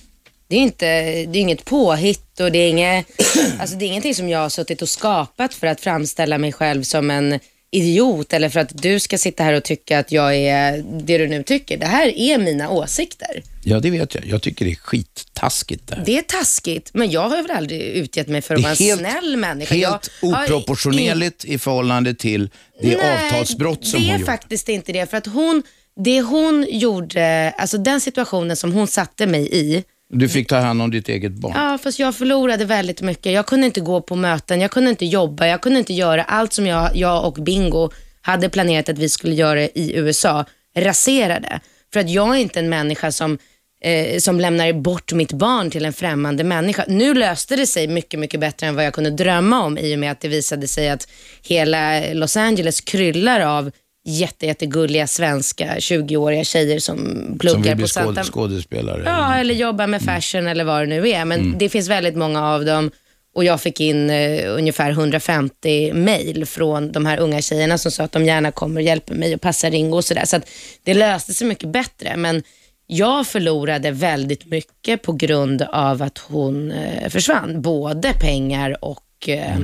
Det 0.53 0.57
är, 0.57 0.63
inte, 0.63 0.87
det 1.27 1.39
är 1.39 1.41
inget 1.41 1.65
påhitt 1.65 2.41
och 2.41 2.53
det 2.53 2.59
är, 2.59 2.69
inget, 2.71 3.07
alltså 3.61 3.77
det 3.77 3.85
är 3.85 3.87
ingenting 3.87 4.15
som 4.15 4.29
jag 4.29 4.39
har 4.39 4.49
suttit 4.49 4.83
och 4.83 4.89
skapat 4.89 5.55
för 5.55 5.67
att 5.67 5.81
framställa 5.81 6.39
mig 6.39 6.53
själv 6.53 6.83
som 6.83 7.11
en 7.11 7.41
idiot 7.71 8.33
eller 8.33 8.49
för 8.49 8.61
att 8.61 8.83
du 8.83 9.01
ska 9.01 9.19
sitta 9.19 9.43
här 9.43 9.53
och 9.53 9.63
tycka 9.65 9.99
att 9.99 10.13
jag 10.13 10.37
är 10.37 10.85
det 11.05 11.19
du 11.19 11.29
nu 11.29 11.43
tycker. 11.43 11.79
Det 11.79 11.87
här 11.87 12.19
är 12.19 12.39
mina 12.39 12.71
åsikter. 12.71 13.43
Ja, 13.65 13.81
det 13.81 13.91
vet 13.91 14.15
jag. 14.15 14.27
Jag 14.27 14.43
tycker 14.43 14.65
det 14.65 14.71
är 14.71 14.75
skittaskigt 14.77 15.89
det 15.89 15.95
här. 15.95 16.05
Det 16.05 16.19
är 16.19 16.23
taskigt, 16.23 16.91
men 16.95 17.11
jag 17.11 17.29
har 17.29 17.43
väl 17.43 17.51
aldrig 17.51 17.81
utgett 17.83 18.29
mig 18.29 18.43
för 18.43 18.55
att 18.55 18.61
Det 18.61 18.63
vara 18.63 18.75
är 18.79 18.93
en 18.93 18.99
snäll 19.21 19.37
människa. 19.37 19.75
helt 19.75 20.11
jag 20.23 20.31
oproportionerligt 20.33 21.45
i 21.45 21.59
förhållande 21.59 22.15
till 22.15 22.51
det 22.83 22.97
avtalsbrott 22.97 23.87
som 23.87 24.01
det 24.01 24.07
hon 24.07 24.15
är 24.15 24.19
gjorde. 24.19 24.33
faktiskt 24.33 24.69
inte 24.69 24.93
det. 24.93 25.11
För 25.11 25.17
att 25.17 25.27
hon, 25.27 25.63
det 26.05 26.21
hon 26.21 26.67
gjorde, 26.71 27.51
alltså 27.59 27.79
den 27.79 28.01
situationen 28.01 28.57
som 28.57 28.73
hon 28.73 28.87
satte 28.87 29.27
mig 29.27 29.49
i, 29.53 29.85
du 30.15 30.29
fick 30.29 30.49
ta 30.49 30.57
hand 30.57 30.83
om 30.83 30.91
ditt 30.91 31.09
eget 31.09 31.33
barn. 31.33 31.53
Ja, 31.55 31.79
fast 31.79 31.99
jag 31.99 32.15
förlorade 32.15 32.65
väldigt 32.65 33.03
mycket. 33.03 33.33
Jag 33.33 33.47
kunde 33.47 33.67
inte 33.67 33.81
gå 33.81 34.01
på 34.01 34.17
möten, 34.17 34.61
jag 34.61 34.71
kunde 34.71 34.91
inte 34.91 35.07
jobba, 35.07 35.47
jag 35.47 35.61
kunde 35.61 35.79
inte 35.79 35.93
göra 35.93 36.23
allt 36.23 36.53
som 36.53 36.67
jag, 36.67 36.97
jag 36.97 37.25
och 37.25 37.35
Bingo 37.35 37.91
hade 38.23 38.49
planerat 38.49 38.89
att 38.89 38.99
vi 38.99 39.09
skulle 39.09 39.35
göra 39.35 39.63
i 39.63 39.93
USA, 39.95 40.45
raserade. 40.77 41.61
För 41.93 42.01
att 42.01 42.11
jag 42.11 42.37
är 42.37 42.41
inte 42.41 42.61
en 42.61 42.69
människa 42.69 43.13
som, 43.13 43.39
eh, 43.85 44.19
som 44.19 44.41
lämnar 44.41 44.73
bort 44.73 45.13
mitt 45.13 45.33
barn 45.33 45.71
till 45.71 45.85
en 45.85 45.93
främmande 45.93 46.45
människa. 46.45 46.85
Nu 46.89 47.15
löste 47.15 47.57
det 47.57 47.67
sig 47.67 47.89
mycket, 47.89 48.21
mycket 48.21 48.41
bättre 48.41 48.67
än 48.67 48.75
vad 48.75 48.85
jag 48.85 48.93
kunde 48.93 49.11
drömma 49.11 49.63
om 49.63 49.79
i 49.79 49.95
och 49.95 49.99
med 49.99 50.13
att 50.13 50.21
det 50.21 50.29
visade 50.29 50.69
sig 50.69 50.91
att 50.91 51.09
hela 51.43 52.01
Los 52.13 52.37
Angeles 52.37 52.81
kryllar 52.81 53.41
av 53.41 53.71
jätte, 54.05 54.47
jättegulliga 54.47 55.07
svenska 55.07 55.75
20-åriga 55.77 56.45
tjejer 56.45 56.79
som 56.79 56.97
pluggar 57.41 57.73
som 57.73 57.81
på 57.81 57.89
Santa 57.89 58.25
skåd, 58.25 58.35
skådespelare. 58.35 59.03
Ja, 59.05 59.35
eller 59.35 59.55
jobba 59.55 59.87
med 59.87 60.03
fashion 60.03 60.47
eller 60.47 60.65
vad 60.65 60.83
det 60.83 60.87
nu 60.87 61.09
är. 61.09 61.25
Men 61.25 61.59
det 61.59 61.69
finns 61.69 61.89
väldigt 61.89 62.17
många 62.17 62.49
av 62.49 62.65
dem 62.65 62.91
och 63.35 63.45
jag 63.45 63.61
fick 63.61 63.81
in 63.81 64.11
eh, 64.11 64.57
ungefär 64.57 64.91
150 64.91 65.93
mejl 65.93 66.47
från 66.47 66.93
de 66.93 67.07
här 67.07 67.19
unga 67.19 67.43
tjejerna 67.43 67.79
som 67.79 67.93
sa 67.93 68.05
att 68.05 68.13
de 68.13 68.25
gärna 68.25 68.53
kommer 68.53 68.81
och 68.81 68.85
hjälper 68.85 69.15
mig 69.15 69.35
och 69.35 69.41
passar 69.41 69.71
Ringo 69.71 69.97
och 69.97 70.05
sådär. 70.05 70.25
Så 70.25 70.37
att 70.37 70.49
det 70.83 70.95
löste 70.95 71.35
sig 71.35 71.47
mycket 71.47 71.69
bättre. 71.69 72.17
Men 72.17 72.43
jag 72.87 73.27
förlorade 73.27 73.91
väldigt 73.91 74.47
mycket 74.47 75.03
på 75.03 75.13
grund 75.13 75.63
av 75.63 76.03
att 76.03 76.19
hon 76.19 76.73
eh, 76.73 77.09
försvann. 77.09 77.63
Både 77.63 78.13
pengar 78.13 78.85
och 78.85 79.29
eh, 79.29 79.59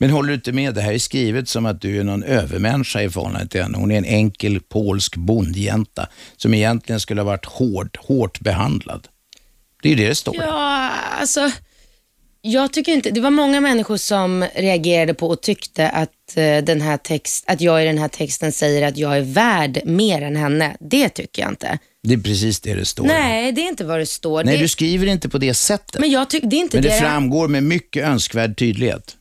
Men 0.00 0.10
håller 0.10 0.28
du 0.28 0.34
inte 0.34 0.52
med? 0.52 0.74
Det 0.74 0.80
här 0.80 0.92
är 0.92 0.98
skrivet 0.98 1.48
som 1.48 1.66
att 1.66 1.80
du 1.80 2.00
är 2.00 2.04
någon 2.04 2.22
övermänniska 2.22 3.02
i 3.02 3.10
förhållande 3.10 3.48
till 3.48 3.62
henne. 3.62 3.78
Hon 3.78 3.90
är 3.90 3.98
en 3.98 4.04
enkel 4.04 4.60
polsk 4.60 5.16
bondjänta 5.16 6.08
som 6.36 6.54
egentligen 6.54 7.00
skulle 7.00 7.20
ha 7.20 7.26
varit 7.26 7.46
hård, 7.46 7.98
hårt 8.00 8.40
behandlad. 8.40 9.08
Det 9.82 9.88
är 9.88 9.90
ju 9.90 10.02
det 10.02 10.08
det 10.08 10.14
står. 10.14 10.36
Ja, 10.36 10.90
alltså. 11.20 11.50
Jag 12.42 12.72
tycker 12.72 12.92
inte, 12.92 13.10
det 13.10 13.20
var 13.20 13.30
många 13.30 13.60
människor 13.60 13.96
som 13.96 14.44
reagerade 14.54 15.14
på 15.14 15.28
och 15.28 15.40
tyckte 15.40 15.88
att, 15.88 16.36
eh, 16.36 16.58
den 16.58 16.80
här 16.80 16.96
text, 16.96 17.44
att 17.46 17.60
jag 17.60 17.82
i 17.82 17.86
den 17.86 17.98
här 17.98 18.08
texten 18.08 18.52
säger 18.52 18.88
att 18.88 18.96
jag 18.96 19.16
är 19.16 19.22
värd 19.22 19.80
mer 19.84 20.22
än 20.22 20.36
henne. 20.36 20.76
Det 20.80 21.08
tycker 21.08 21.42
jag 21.42 21.52
inte. 21.52 21.78
Det 22.02 22.14
är 22.14 22.18
precis 22.18 22.60
det 22.60 22.74
det 22.74 22.84
står. 22.84 23.04
Nej, 23.04 23.52
det 23.52 23.60
är 23.60 23.68
inte 23.68 23.84
vad 23.84 23.98
det 23.98 24.06
står. 24.06 24.44
Nej, 24.44 24.56
det, 24.56 24.62
du 24.62 24.68
skriver 24.68 25.06
inte 25.06 25.28
på 25.28 25.38
det 25.38 25.54
sättet. 25.54 26.00
men 26.00 26.10
jag 26.10 26.30
tycker, 26.30 26.46
det 26.46 26.56
är 26.56 26.60
inte 26.60 26.76
Men 26.76 26.82
det 26.82 26.88
det, 26.88 27.00
framgår 27.00 27.48
med 27.48 27.62
mycket 27.62 28.04
önskvärd 28.04 28.56
tydlighet. 28.58 29.16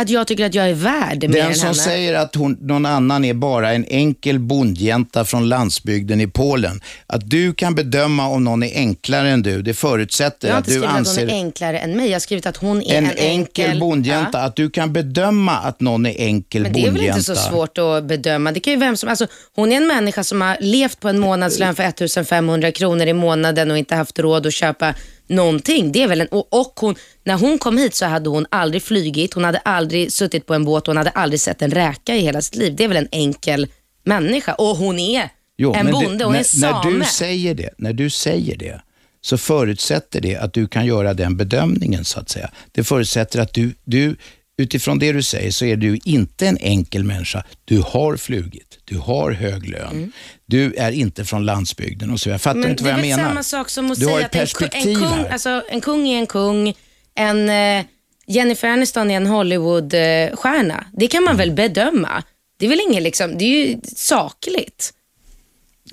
Att 0.00 0.10
jag 0.10 0.26
tycker 0.26 0.46
att 0.46 0.54
jag 0.54 0.70
är 0.70 0.74
värd 0.74 1.22
mer 1.22 1.28
Den 1.38 1.46
än 1.48 1.54
som 1.54 1.66
henne. 1.66 1.74
säger 1.78 2.14
att 2.14 2.34
hon, 2.34 2.56
någon 2.60 2.86
annan 2.86 3.24
är 3.24 3.34
bara 3.34 3.72
en 3.72 3.84
enkel 3.88 4.38
bondjänta 4.38 5.24
från 5.24 5.48
landsbygden 5.48 6.20
i 6.20 6.26
Polen. 6.26 6.80
Att 7.06 7.30
du 7.30 7.54
kan 7.54 7.74
bedöma 7.74 8.28
om 8.28 8.44
någon 8.44 8.62
är 8.62 8.74
enklare 8.76 9.30
än 9.30 9.42
du, 9.42 9.62
det 9.62 9.74
förutsätter 9.74 10.48
jag 10.48 10.54
har 10.54 10.60
att 10.60 10.68
inte 10.68 10.80
du 10.80 10.86
skrivit 10.86 10.96
anser... 10.96 11.22
att 11.24 11.30
hon 11.30 11.38
är 11.38 11.44
enklare 11.44 11.78
än 11.78 11.96
mig. 11.96 12.06
Jag 12.06 12.14
har 12.14 12.20
skrivit 12.20 12.46
att 12.46 12.56
hon 12.56 12.82
är 12.82 12.98
en, 12.98 13.04
en, 13.04 13.16
enkel 13.18 13.80
bondjänta, 13.80 14.38
Ja. 14.38 14.44
att 14.44 14.56
du 14.56 14.70
kan 14.70 14.92
bedöma 14.92 15.52
att 15.52 15.80
någon 15.80 16.06
är 16.06 16.14
enkel 16.20 16.62
Men 16.62 16.72
det 16.72 16.80
är 16.80 16.82
väl 16.84 16.92
bondjänta. 16.92 17.18
inte 17.18 17.34
så 17.34 17.48
svårt 17.50 17.78
att 17.78 18.04
bedöma. 18.04 18.52
Det 18.52 18.60
kan 18.60 18.72
ju 18.72 18.78
vem 18.78 18.96
som, 18.96 19.08
alltså, 19.08 19.26
hon 19.54 19.72
är 19.72 19.76
en 19.76 19.86
människa 19.86 20.24
som 20.24 20.40
har 20.40 20.56
levt 20.60 21.00
på 21.00 21.08
en 21.08 21.18
månadslön 21.18 21.74
för 21.74 21.82
1500 21.82 22.72
kronor 22.72 23.06
i 23.06 23.12
månaden 23.12 23.70
och 23.70 23.78
inte 23.78 23.94
haft 23.94 24.18
råd 24.18 24.46
att 24.46 24.52
köpa 24.54 24.94
någonting. 25.28 25.92
Det 25.92 26.02
är 26.02 26.08
väl 26.08 26.20
en, 26.20 26.26
och, 26.26 26.60
och 26.60 26.72
hon, 26.80 26.94
när 27.24 27.34
hon 27.38 27.58
kom 27.58 27.78
hit 27.78 27.94
så 27.94 28.06
hade 28.06 28.30
hon 28.30 28.46
aldrig 28.50 28.82
flygit, 28.82 29.34
hon 29.34 29.44
hade 29.44 29.58
aldrig 29.58 30.12
suttit 30.12 30.46
på 30.46 30.54
en 30.54 30.64
båt, 30.64 30.86
hon 30.86 30.96
hade 30.96 31.10
aldrig 31.10 31.40
sett 31.40 31.62
en 31.62 31.70
räka 31.70 32.16
i 32.16 32.20
hela 32.20 32.42
sitt 32.42 32.56
liv. 32.56 32.74
Det 32.76 32.84
är 32.84 32.88
väl 32.88 32.96
en 32.96 33.08
enkel 33.12 33.66
människa 34.04 34.54
och 34.54 34.76
hon 34.76 34.98
är 34.98 35.28
Jo, 35.56 35.74
en 35.74 35.90
bonde, 35.90 36.16
det, 36.18 36.24
hon 36.24 36.34
är 36.34 36.38
när, 36.38 36.42
same. 36.42 36.90
när, 36.90 36.98
du 36.98 37.04
säger 37.04 37.54
det, 37.54 37.70
när 37.78 37.92
du 37.92 38.10
säger 38.10 38.56
det 38.56 38.80
så 39.20 39.38
förutsätter 39.38 40.20
det 40.20 40.36
att 40.36 40.52
du 40.52 40.68
kan 40.68 40.86
göra 40.86 41.14
den 41.14 41.36
bedömningen 41.36 42.04
så 42.04 42.20
att 42.20 42.28
säga. 42.28 42.50
Det 42.72 42.84
förutsätter 42.84 43.40
att 43.40 43.54
du, 43.54 43.74
du 43.84 44.16
utifrån 44.58 44.98
det 44.98 45.12
du 45.12 45.22
säger 45.22 45.50
så 45.50 45.64
är 45.64 45.76
du 45.76 45.98
inte 46.04 46.46
en 46.46 46.58
enkel 46.60 47.04
människa. 47.04 47.44
Du 47.64 47.78
har 47.86 48.16
flugit, 48.16 48.78
du 48.84 48.98
har 48.98 49.30
hög 49.32 49.68
lön, 49.68 50.12
du 50.46 50.74
är 50.74 50.92
inte 50.92 51.24
från 51.24 51.44
landsbygden 51.46 52.10
och 52.10 52.20
så. 52.20 52.28
Jag 52.30 52.40
fattar 52.40 52.50
Mm. 52.56 52.62
Men 52.62 52.70
inte 52.70 52.84
det 52.84 52.90
vad 52.92 53.00
är 53.00 53.04
jag 53.08 53.16
menar. 53.16 53.28
samma 53.30 53.42
sak 53.42 53.70
som 53.70 53.90
att 53.90 53.98
du 53.98 54.04
säga 54.06 54.26
att 54.26 54.34
en, 54.34 54.88
en, 54.88 54.94
kung, 54.94 55.26
alltså, 55.30 55.62
en 55.70 55.80
kung 55.80 56.08
är 56.08 56.18
en 56.18 56.26
kung, 56.26 56.74
en 57.14 57.48
eh, 57.48 57.84
Jennifer 58.26 58.68
Aniston 58.68 59.10
är 59.10 59.16
en 59.16 59.26
Hollywoodstjärna. 59.26 60.86
det 60.92 61.06
kan 61.08 61.24
man 61.24 61.36
väl 61.36 61.52
bedöma. 61.52 62.22
Det 62.58 62.66
är 62.66 62.70
väl 62.70 62.80
inget 62.88 63.02
liksom, 63.02 63.38
det 63.38 63.44
är 63.44 63.66
ju 63.68 63.80
sakligt. 63.96 64.92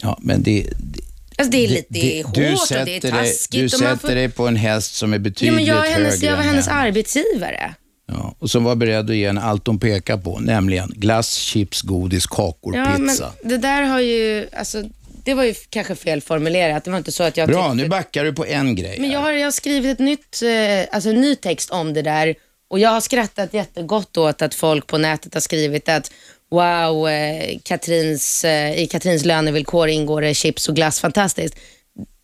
ja, 0.01 0.17
men 0.21 0.43
det, 0.43 0.61
det, 0.79 1.01
Alltså 1.37 1.51
det 1.51 1.57
är 1.65 1.67
lite 1.67 1.85
det- 1.89 2.23
hårt 2.25 2.35
du 2.35 2.53
och 2.53 2.59
det 2.69 2.75
är 2.79 2.85
dig, 2.85 3.01
taskigt. 3.01 3.61
Du 3.61 3.69
sätter 3.69 3.95
får... 3.95 4.07
dig 4.07 4.29
på 4.29 4.47
en 4.47 4.55
häst 4.55 4.95
som 4.95 5.13
är 5.13 5.17
ja, 5.17 5.19
betydligt 5.19 5.55
men 5.55 5.65
jag, 5.65 5.87
är 5.87 5.91
hennes, 5.91 6.13
högre 6.13 6.25
jag 6.27 6.37
var 6.37 6.43
hennes 6.43 6.67
henne. 6.67 6.79
arbetsgivare. 6.79 7.73
Ja, 8.07 8.35
och 8.39 8.49
som 8.49 8.63
var 8.63 8.75
beredd 8.75 9.09
att 9.09 9.15
ge 9.15 9.27
henne 9.27 9.41
allt 9.41 9.67
hon 9.67 9.79
pekar 9.79 10.17
på, 10.17 10.39
nämligen 10.39 10.93
glass, 10.95 11.33
chips, 11.35 11.81
godis, 11.81 12.25
kakor, 12.27 12.75
Ja, 12.75 12.85
men 12.97 13.07
pizza. 13.07 13.31
det 13.43 13.57
där 13.57 13.81
har 13.83 13.99
ju, 13.99 14.47
alltså, 14.57 14.83
det 15.23 15.33
var 15.33 15.43
ju 15.43 15.53
kanske 15.69 15.95
felformulerat. 15.95 16.83
Det 16.83 16.91
var 16.91 16.97
inte 16.97 17.11
så 17.11 17.23
att 17.23 17.37
jag 17.37 17.49
Bra, 17.49 17.63
tyckte- 17.69 17.83
nu 17.83 17.89
backar 17.89 18.23
du 18.23 18.33
på 18.33 18.45
en 18.45 18.75
grej. 18.75 18.97
Men 18.99 19.11
jag 19.11 19.19
har, 19.19 19.31
jag 19.31 19.45
har 19.45 19.51
skrivit 19.51 19.91
ett 19.93 19.99
nytt, 20.05 20.41
eh, 20.41 20.95
alltså 20.95 21.09
en 21.09 21.21
ny 21.21 21.35
text 21.35 21.69
om 21.71 21.93
det 21.93 22.01
där 22.01 22.35
och 22.69 22.79
jag 22.79 22.89
har 22.89 23.01
skrattat 23.01 23.53
jättegott 23.53 24.17
åt 24.17 24.41
att 24.41 24.53
folk 24.53 24.87
på 24.87 24.97
nätet 24.97 25.33
har 25.33 25.41
skrivit 25.41 25.89
att 25.89 26.11
wow, 26.51 27.09
eh, 27.09 27.57
Katrins, 27.63 28.43
eh, 28.43 28.79
i 28.79 28.87
Katrins 28.87 29.25
lönevillkor 29.25 29.87
ingår 29.87 30.21
det 30.21 30.33
chips 30.33 30.69
och 30.69 30.75
glass, 30.75 30.99
fantastiskt. 30.99 31.55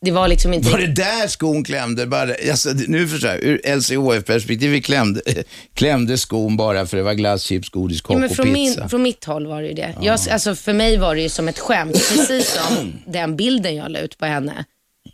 Det 0.06 0.12
var 0.12 0.28
liksom 0.28 0.54
inte... 0.54 0.70
Var 0.70 0.78
det 0.78 0.88
där 0.88 1.28
skon 1.28 1.64
klämde? 1.64 2.08
Bara, 2.08 2.36
alltså, 2.52 2.70
nu 2.88 3.08
förstår 3.08 3.30
jag, 3.30 3.44
ur 3.44 3.62
LCHF-perspektiv 3.76 4.82
klämde, 4.82 5.22
klämde 5.74 6.18
skon 6.18 6.58
bara 6.58 6.86
för 6.86 6.98
det 6.98 7.04
var 7.04 7.14
glass, 7.14 7.44
chips, 7.44 7.70
godis, 7.70 8.02
kock 8.02 8.16
Ja, 8.16 8.20
men 8.20 8.30
och 8.30 8.36
från, 8.36 8.54
pizza. 8.54 8.80
min, 8.82 8.90
från 8.90 9.02
mitt 9.02 9.26
håll 9.26 9.48
var 9.48 9.62
det 9.62 9.68
ju 9.68 9.74
det. 9.74 9.96
Jag, 10.02 10.20
alltså, 10.30 10.56
för 10.56 10.74
mig 10.74 10.98
var 10.98 11.16
det 11.16 11.22
ju 11.22 11.30
som 11.30 11.48
ett 11.48 11.60
skämt, 11.60 11.94
precis 11.94 12.50
som 12.54 12.94
den 13.08 13.36
bilden 13.36 13.76
jag 13.76 13.92
la 13.92 14.00
ut 14.00 14.18
på 14.18 14.26
henne. 14.26 14.66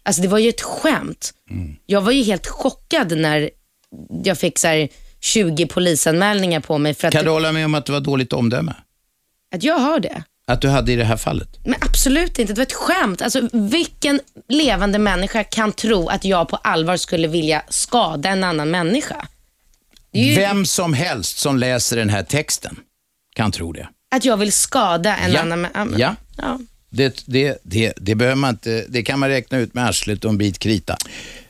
Alltså 0.04 0.22
det 0.22 0.28
var 0.28 0.40
ju 0.40 0.50
ett 0.50 0.62
skämt. 0.62 1.34
Mm. 1.50 1.76
Jag 1.86 2.02
var 2.02 2.12
ju 2.12 2.24
helt 2.24 2.48
chockad 2.48 3.18
när 3.18 3.50
jag 4.24 4.38
fick 4.38 4.58
så 4.60 4.68
här 4.68 4.90
20 5.22 5.68
polisanmälningar 5.68 6.60
på 6.60 6.78
mig 6.78 6.94
för 6.94 7.08
att, 7.08 7.14
Kan 7.14 7.26
du 7.26 7.32
hålla 7.32 7.52
med 7.52 7.66
om 7.66 7.76
att 7.76 7.86
det 7.86 7.92
var 7.92 8.00
dåligt 8.00 8.34
omdöme? 8.34 8.74
att 9.56 9.64
jag 9.64 9.80
har 9.80 10.00
det. 10.00 10.24
Att 10.48 10.62
du 10.62 10.70
hade 10.70 10.92
i 10.92 10.96
det 10.96 11.04
här 11.04 11.18
fallet? 11.18 11.48
Men 11.66 11.76
absolut 11.82 12.40
inte, 12.40 12.54
det 12.54 12.58
var 12.58 12.64
ett 12.64 12.74
skämt. 12.74 13.22
Alltså, 13.22 13.50
vilken 13.54 14.20
levande 14.50 15.00
människa 15.00 15.44
kan 15.44 15.72
tro 15.74 16.08
att 16.08 16.26
jag 16.26 16.50
på 16.50 16.56
allvar 16.56 16.98
skulle 16.98 17.28
vilja 17.28 17.64
skada 17.70 18.30
en 18.30 18.44
annan 18.44 18.72
människa? 18.72 19.28
Ju 20.14 20.36
Vem 20.36 20.66
som 20.66 20.94
helst 20.94 21.38
som 21.38 21.58
läser 21.58 21.98
den 21.98 22.10
här 22.10 22.24
texten 22.24 22.76
kan 23.36 23.52
tro 23.52 23.74
det. 23.74 23.90
att 24.16 24.26
jag 24.26 24.38
vill 24.38 24.52
skada 24.52 25.18
en 25.18 25.32
Ja. 25.32 25.40
annan 25.42 25.62
människa. 25.62 26.00
Ja. 26.00 26.16
ja. 26.38 26.60
Det, 26.90 27.24
det, 27.26 27.58
det, 27.64 27.94
det, 27.98 28.16
behöver 28.16 28.36
man 28.36 28.50
inte, 28.50 28.86
det 28.90 29.04
kan 29.04 29.20
man 29.20 29.30
räkna 29.30 29.58
ut 29.58 29.74
med 29.74 29.86
arslet 29.86 30.26
och 30.26 30.32
en 30.32 30.38
bit 30.38 30.60
krita. 30.60 30.98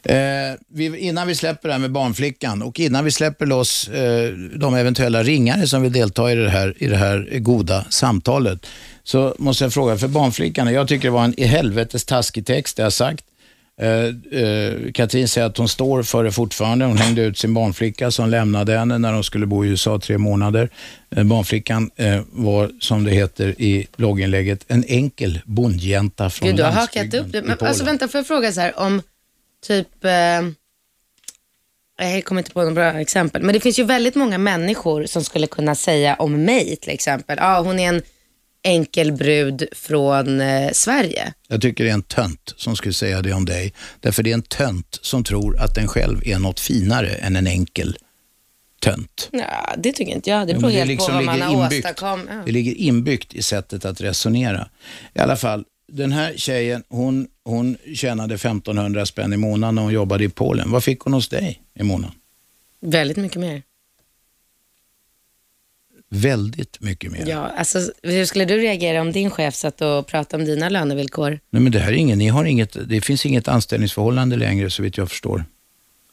Eh, 0.08 0.56
vi, 0.68 0.98
innan 0.98 1.28
vi 1.28 1.36
släpper 1.36 1.70
det 1.70 1.74
här 1.74 1.80
med 1.80 1.92
barnflickan 1.92 2.62
och 2.62 2.80
innan 2.80 3.06
vi 3.06 3.12
släpper 3.12 3.46
loss 3.46 3.88
eh, 3.88 4.32
de 4.56 4.76
eventuella 4.76 5.24
ringare 5.24 5.68
som 5.68 5.82
vill 5.82 5.92
delta 5.92 6.32
i 6.32 6.36
det, 6.36 6.50
här, 6.50 6.74
i 6.78 6.88
det 6.88 6.98
här 6.98 7.40
goda 7.40 7.86
samtalet 7.90 8.66
så 9.04 9.36
måste 9.40 9.64
jag 9.64 9.74
fråga, 9.74 9.98
för 9.98 10.08
barnflickan, 10.08 10.74
jag 10.74 10.88
tycker 10.88 11.08
det 11.08 11.12
var 11.12 11.24
en 11.24 11.40
i 11.40 11.46
helvetes 11.46 12.06
taskig 12.06 12.46
text, 12.46 12.78
det 12.78 12.84
har 12.84 12.90
sagt. 12.90 13.26
Eh, 13.82 14.42
eh, 14.42 14.92
Katrin 14.94 15.28
säger 15.28 15.48
att 15.48 15.58
hon 15.58 15.70
står 15.70 16.04
för 16.04 16.24
det 16.24 16.32
fortfarande. 16.32 16.86
Hon 16.86 16.98
hängde 16.98 17.22
ut 17.22 17.38
sin 17.38 17.54
barnflicka 17.54 18.12
som 18.12 18.30
lämnade 18.30 18.78
henne 18.78 18.98
när 18.98 19.14
de 19.14 19.24
skulle 19.24 19.46
bo 19.46 19.66
i 19.66 19.68
USA 19.68 20.00
tre 20.00 20.18
månader. 20.18 20.70
Eh, 21.16 21.24
barnflickan 21.24 21.90
var, 22.32 22.72
som 22.80 23.04
det 23.04 23.12
heter 23.12 23.62
i 23.62 23.88
blogginlägget, 23.98 24.66
en 24.68 24.84
enkel 24.88 25.40
bondjänta 25.46 26.30
från 26.30 26.48
Gud, 26.48 26.58
du 26.58 26.64
har 26.64 26.72
hakat 26.72 27.14
upp 27.14 27.32
det. 27.32 27.42
Men, 27.42 27.58
alltså, 27.60 27.84
vänta, 27.84 28.08
får 28.08 28.20
jag 28.20 28.28
fråga 28.28 28.52
så 28.52 28.62
här 28.62 28.80
om 28.80 29.02
typ... 29.66 30.06
Eh, 30.06 30.42
jag 32.00 32.26
kommer 32.26 32.42
inte 32.42 32.52
på 32.52 32.60
några 32.60 32.74
bra 32.74 33.02
exempel, 33.02 33.44
men 33.44 33.54
det 33.54 33.60
finns 33.60 33.80
ju 33.80 33.84
väldigt 33.84 34.16
många 34.16 34.38
människor 34.38 35.06
som 35.06 35.24
skulle 35.24 35.48
kunna 35.48 35.76
säga 35.76 36.16
om 36.16 36.46
mig 36.46 36.76
till 36.76 36.92
exempel, 36.92 37.38
ja 37.42 37.58
ah, 37.58 37.62
hon 37.62 37.80
är 37.80 37.90
en 37.90 38.02
enkel 38.64 39.12
brud 39.12 39.68
från 39.72 40.42
eh, 40.42 40.72
Sverige. 40.72 41.34
Jag 41.48 41.62
tycker 41.62 41.84
det 41.84 41.90
är 41.90 41.94
en 41.94 42.04
tönt 42.04 42.54
som 42.58 42.76
skulle 42.76 42.94
säga 42.94 43.22
det 43.22 43.34
om 43.34 43.46
dig. 43.46 43.74
Därför 44.00 44.24
det 44.24 44.30
är 44.30 44.34
en 44.34 44.42
tönt 44.42 45.00
som 45.02 45.24
tror 45.24 45.60
att 45.60 45.76
den 45.76 45.88
själv 45.88 46.22
är 46.26 46.40
något 46.40 46.60
finare 46.60 47.10
än 47.10 47.36
en 47.36 47.48
enkel 47.48 47.98
tönt. 48.82 49.30
Ja, 49.32 49.74
det 49.78 49.94
tycker 49.94 50.12
inte 50.12 50.30
jag. 50.30 50.48
Det 50.48 50.54
beror 50.54 50.70
helt 50.70 51.00
på 51.00 51.12
vad 51.12 51.24
man 51.24 51.42
har 51.42 51.64
inbyggt. 51.64 51.86
åstadkommit. 51.86 52.26
Ja. 52.30 52.42
Det 52.46 52.52
ligger 52.52 52.74
inbyggt 52.74 53.34
i 53.34 53.42
sättet 53.42 53.86
att 53.86 54.02
resonera. 54.02 54.70
I 55.14 55.20
alla 55.20 55.36
fall, 55.36 55.64
den 55.88 56.12
här 56.12 56.34
tjejen, 56.38 56.84
hon, 56.89 57.27
hon 57.44 57.77
tjänade 57.94 58.36
1500 58.36 59.06
spänn 59.06 59.34
i 59.34 59.38
månaden 59.38 59.75
när 59.75 59.82
hon 59.82 59.94
jobbade 59.94 60.24
i 60.24 60.29
Polen. 60.29 60.72
Vad 60.72 60.84
fick 60.84 61.00
hon 61.00 61.13
hos 61.13 61.29
dig 61.29 61.62
i 61.79 61.84
månaden? 61.84 62.15
Väldigt 62.82 63.17
mycket 63.17 63.41
mer. 63.41 63.63
Väldigt 66.10 66.82
mycket 66.82 67.12
mer. 67.12 67.25
Ja, 67.27 67.51
alltså, 67.58 67.91
hur 68.03 68.25
skulle 68.25 68.46
du 68.46 68.58
reagera 68.58 69.01
om 69.01 69.12
din 69.12 69.29
chef 69.29 69.56
satt 69.56 69.82
och 69.82 70.08
pratade 70.08 70.44
om 70.44 70.48
dina 70.48 70.70
lönevillkor? 70.70 71.39
Nej, 71.50 71.62
men 71.62 71.72
det 71.72 71.79
här 71.79 71.91
är 71.91 71.96
ingen, 71.96 72.17
ni 72.17 72.27
har 72.27 72.46
inget, 72.46 72.89
det 72.89 73.01
finns 73.01 73.25
inget 73.25 73.48
anställningsförhållande 73.48 74.36
längre 74.36 74.70
så 74.70 74.84
vitt 74.84 74.98
jag 74.98 75.10
förstår. 75.10 75.46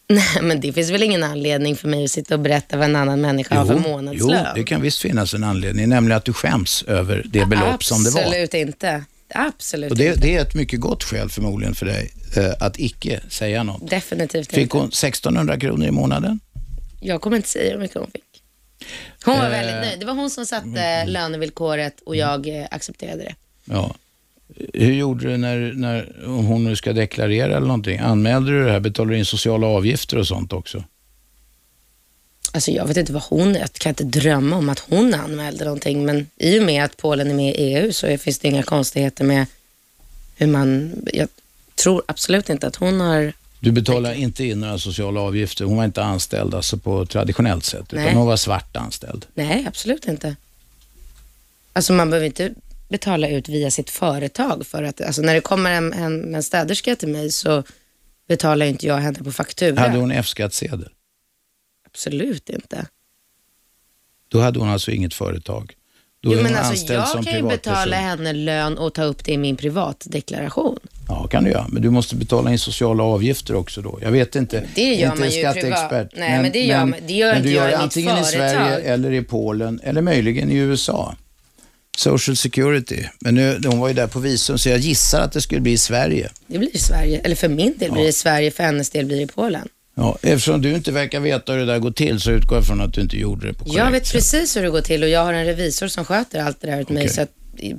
Nej, 0.09 0.43
men 0.43 0.61
det 0.61 0.73
finns 0.73 0.91
väl 0.91 1.03
ingen 1.03 1.23
anledning 1.23 1.77
för 1.77 1.89
mig 1.89 2.05
att 2.05 2.11
sitta 2.11 2.35
och 2.35 2.41
berätta 2.41 2.77
vad 2.77 2.89
en 2.89 2.97
annan 2.97 3.21
människa 3.21 3.55
har 3.55 3.67
för 3.67 3.75
jo, 3.75 3.81
månadslön? 3.81 4.47
det 4.55 4.65
kan 4.65 4.83
visst 4.83 5.03
finnas 5.03 5.35
en 5.35 5.45
anledning, 5.45 5.89
nämligen 5.89 6.17
att 6.17 6.25
du 6.25 6.33
skäms 6.33 6.83
över 6.83 7.23
det 7.29 7.47
belopp 7.47 7.85
som 7.85 8.05
det 8.05 8.11
var. 8.11 8.21
Absolut 8.21 8.55
inte. 8.55 9.05
Absolut 9.29 9.91
Och 9.91 9.99
det, 9.99 10.15
det 10.15 10.37
är 10.37 10.43
ett 10.43 10.55
mycket 10.55 10.81
gott 10.81 11.05
skäl 11.05 11.29
förmodligen 11.29 11.75
för 11.75 11.87
dig 11.87 12.13
eh, 12.37 12.53
att 12.61 12.79
icke 12.79 13.21
säga 13.29 13.63
något. 13.63 13.91
Definitivt 13.91 14.51
Fick 14.51 14.59
inte. 14.59 14.77
hon 14.77 14.87
1600 14.87 15.59
kronor 15.59 15.87
i 15.87 15.91
månaden? 15.91 16.41
Jag 17.01 17.21
kommer 17.21 17.37
inte 17.37 17.49
säga 17.49 17.73
hur 17.73 17.79
mycket 17.79 17.97
hon 17.97 18.11
fick. 18.11 18.43
Hon 19.25 19.39
var 19.39 19.45
Eh, 19.45 19.51
väldigt 19.51 19.75
nöjd. 19.75 20.01
Det 20.01 20.07
var 20.07 20.15
hon 20.15 20.31
som 20.31 20.47
satte 20.47 20.81
mm. 20.81 21.09
lönevillkoret 21.09 22.01
och 22.07 22.17
jag 22.17 22.49
eh, 22.49 22.67
accepterade 22.71 23.23
det. 23.23 23.35
Ja. 23.65 23.95
Hur 24.75 24.93
gjorde 24.93 25.29
du 25.29 25.37
när, 25.37 25.73
när 25.73 26.27
om 26.27 26.47
hon 26.47 26.65
nu 26.65 26.77
ska 26.77 26.93
deklarera 26.93 27.57
eller 27.57 27.67
någonting? 27.67 27.99
Anmälde 27.99 28.51
du 28.51 28.65
det 28.65 28.73
här? 28.73 28.81
Betalade 28.81 29.15
du 29.15 29.19
in 29.19 29.25
sociala 29.25 29.67
avgifter 29.67 30.19
och 30.19 30.27
sånt 30.27 30.53
också? 30.53 30.85
Alltså 32.55 32.71
jag 32.71 32.87
vet 32.87 32.97
inte 32.97 33.13
vad 33.13 33.23
hon, 33.23 33.55
jag 33.55 33.73
kan 33.73 33.91
inte 33.91 34.05
drömma 34.05 34.57
om 34.57 34.69
att 34.69 34.79
hon 34.79 35.15
anmälde 35.15 35.65
någonting, 35.65 36.05
men 36.05 36.27
i 36.37 36.59
och 36.59 36.63
med 36.63 36.85
att 36.85 36.97
Polen 36.97 37.31
är 37.31 37.35
med 37.35 37.55
i 37.55 37.59
EU 37.59 37.93
så 37.93 38.19
finns 38.19 38.39
det 38.39 38.49
inga 38.49 38.63
konstigheter 38.63 39.25
med 39.25 39.47
hur 40.37 40.47
man, 40.47 40.93
jag 41.13 41.29
tror 41.75 42.03
absolut 42.07 42.51
inte 42.51 42.67
att 42.67 42.77
hon 42.77 43.01
har, 43.01 43.33
Du 43.61 43.73
betalade 43.73 44.17
inte 44.17 44.45
in 44.45 44.61
några 44.61 44.79
sociala 44.79 45.21
avgifter. 45.21 45.65
Hon 45.65 45.77
var 45.77 45.85
inte 45.85 46.03
anställd 46.03 46.55
alltså 46.55 46.77
på 46.79 47.07
traditionellt 47.07 47.65
sätt, 47.65 47.93
utan 47.93 48.05
Nej. 48.05 48.15
hon 48.15 48.27
var 48.27 48.37
svart 48.37 48.77
anställd. 48.77 49.27
nej 49.35 49.65
absolut 49.69 50.05
inte. 50.05 50.37
Alltså 51.73 51.93
man 51.93 52.11
behöver 52.11 52.27
inte 52.27 52.55
betala 52.89 53.29
ut 53.29 53.49
via 53.49 53.71
sitt 53.71 53.91
företag 53.91 54.67
för 54.67 54.83
att, 54.83 55.01
alltså 55.01 55.23
när 55.23 55.35
det 55.35 55.41
kommer 55.41 55.71
en, 55.71 55.93
en, 55.93 56.35
en 56.35 56.43
städerska 56.43 56.97
till 56.97 57.09
mig 57.09 57.31
så 57.31 57.63
betalar 58.29 58.67
inte 58.67 58.87
jag 58.87 58.97
henne 58.97 59.19
på 59.19 59.33
faktura. 59.33 59.81
Hade 59.81 59.99
hon 59.99 60.11
F-skattsedel? 60.11 60.89
Absolut 61.95 62.51
inte. 62.51 62.87
Då 64.29 64.41
hade 64.41 64.59
hon 64.59 64.69
alltså 64.69 64.91
inget 64.91 65.15
företag. 65.15 65.73
Då 66.23 66.33
Jo, 66.35 66.43
men 66.43 66.55
alltså, 66.57 66.93
jag 66.93 67.09
som 67.09 67.25
kan 67.25 67.37
ju 67.37 67.43
betala 67.43 67.97
henne 67.97 68.33
lön 68.33 68.79
och 68.79 68.95
ta 68.95 69.03
upp 69.05 69.25
det 69.25 69.33
i 69.33 69.39
min 69.39 69.57
privatdeklaration. 69.57 70.79
Ja, 71.09 71.27
kan 71.27 71.45
du 71.45 71.51
göra. 71.51 71.67
Men 71.69 71.83
du 71.83 71.91
måste 71.91 72.17
betala 72.17 72.53
in 72.53 72.59
sociala 72.59 73.03
avgifter 73.03 73.55
också 73.55 73.83
då. 73.83 73.99
Jag 74.03 74.11
vet 74.11 74.37
inte. 74.37 74.65
Det 74.75 74.95
gör 74.95 75.07
inte 75.07 75.19
man 75.21 75.31
ju 75.31 75.41
skatteexpert. 75.41 75.91
privat. 75.91 76.29
Nej, 76.31 76.43
men 76.43 76.53
det 76.53 76.61
gör 76.65 76.85
man- 76.85 76.95
det 77.07 77.13
gör 77.15 77.29
men 77.29 77.37
inte 77.37 77.49
du 77.49 77.55
gör 77.55 77.69
det 77.69 77.79
antingen 77.79 78.19
i 78.19 78.25
Sverige 78.25 78.79
eller 78.79 79.13
i 79.13 79.23
Polen 79.23 79.81
eller 79.85 80.03
möjligen 80.03 80.51
i 80.51 80.55
USA. 80.57 81.17
Social 81.97 82.37
security. 82.37 83.05
Men 83.21 83.35
nu, 83.35 83.61
hon 83.67 83.79
var 83.81 83.89
ju 83.89 83.95
där 83.95 84.07
på 84.07 84.19
visum 84.19 84.59
så 84.59 84.69
jag 84.69 84.79
gissar 84.79 85.21
att 85.21 85.33
det 85.33 85.41
skulle 85.41 85.61
bli 85.61 85.73
i 85.73 85.79
Sverige. 85.79 86.31
Det 86.47 86.59
blir 86.59 86.77
i 86.77 86.79
Sverige, 86.79 87.19
eller 87.21 87.37
för 87.37 87.49
min 87.49 87.75
del 87.79 87.93
blir 87.93 88.03
det 88.03 88.09
i 88.09 88.13
Sverige, 88.13 88.51
för 88.51 88.63
hennes 88.63 88.91
del 88.91 89.07
blir 89.07 89.17
det 89.17 89.23
i 89.23 89.27
Polen. 89.27 89.69
Ja, 89.95 90.19
eftersom 90.23 90.63
du 90.63 90.75
inte 90.75 90.93
verkar 90.93 91.21
veta 91.21 91.53
hur 91.53 91.59
det 91.59 91.67
där 91.67 91.79
går 91.79 91.91
till 91.91 92.21
så 92.21 92.31
utgår 92.31 92.59
jag 92.59 92.67
från 92.67 92.81
att 92.81 92.93
du 92.95 93.01
inte 93.01 93.17
gjorde 93.17 93.47
det 93.47 93.53
på 93.53 93.65
korrekt 93.65 93.79
Jag 93.79 93.91
vet 93.91 94.07
sätt. 94.07 94.13
precis 94.15 94.57
hur 94.57 94.63
det 94.63 94.71
går 94.71 94.81
till 94.81 95.03
och 95.03 95.09
jag 95.09 95.25
har 95.25 95.33
en 95.33 95.45
revisor 95.45 95.89
som 95.89 96.05
sköter 96.05 96.43
allt 96.43 96.61
det 96.61 96.67
där 96.67 96.81
åt 96.81 96.89
mig. 96.89 97.03
Okej. 97.03 97.15
Så 97.15 97.21
att 97.21 97.31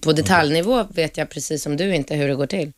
på 0.02 0.14
detaljnivå 0.14 0.88
vet 0.94 1.18
jag 1.18 1.30
precis 1.30 1.64
som 1.64 1.78
du 1.78 1.96
inte 1.96 2.16
hur 2.16 2.28
det 2.28 2.36
går 2.36 2.48
till. 2.48 2.72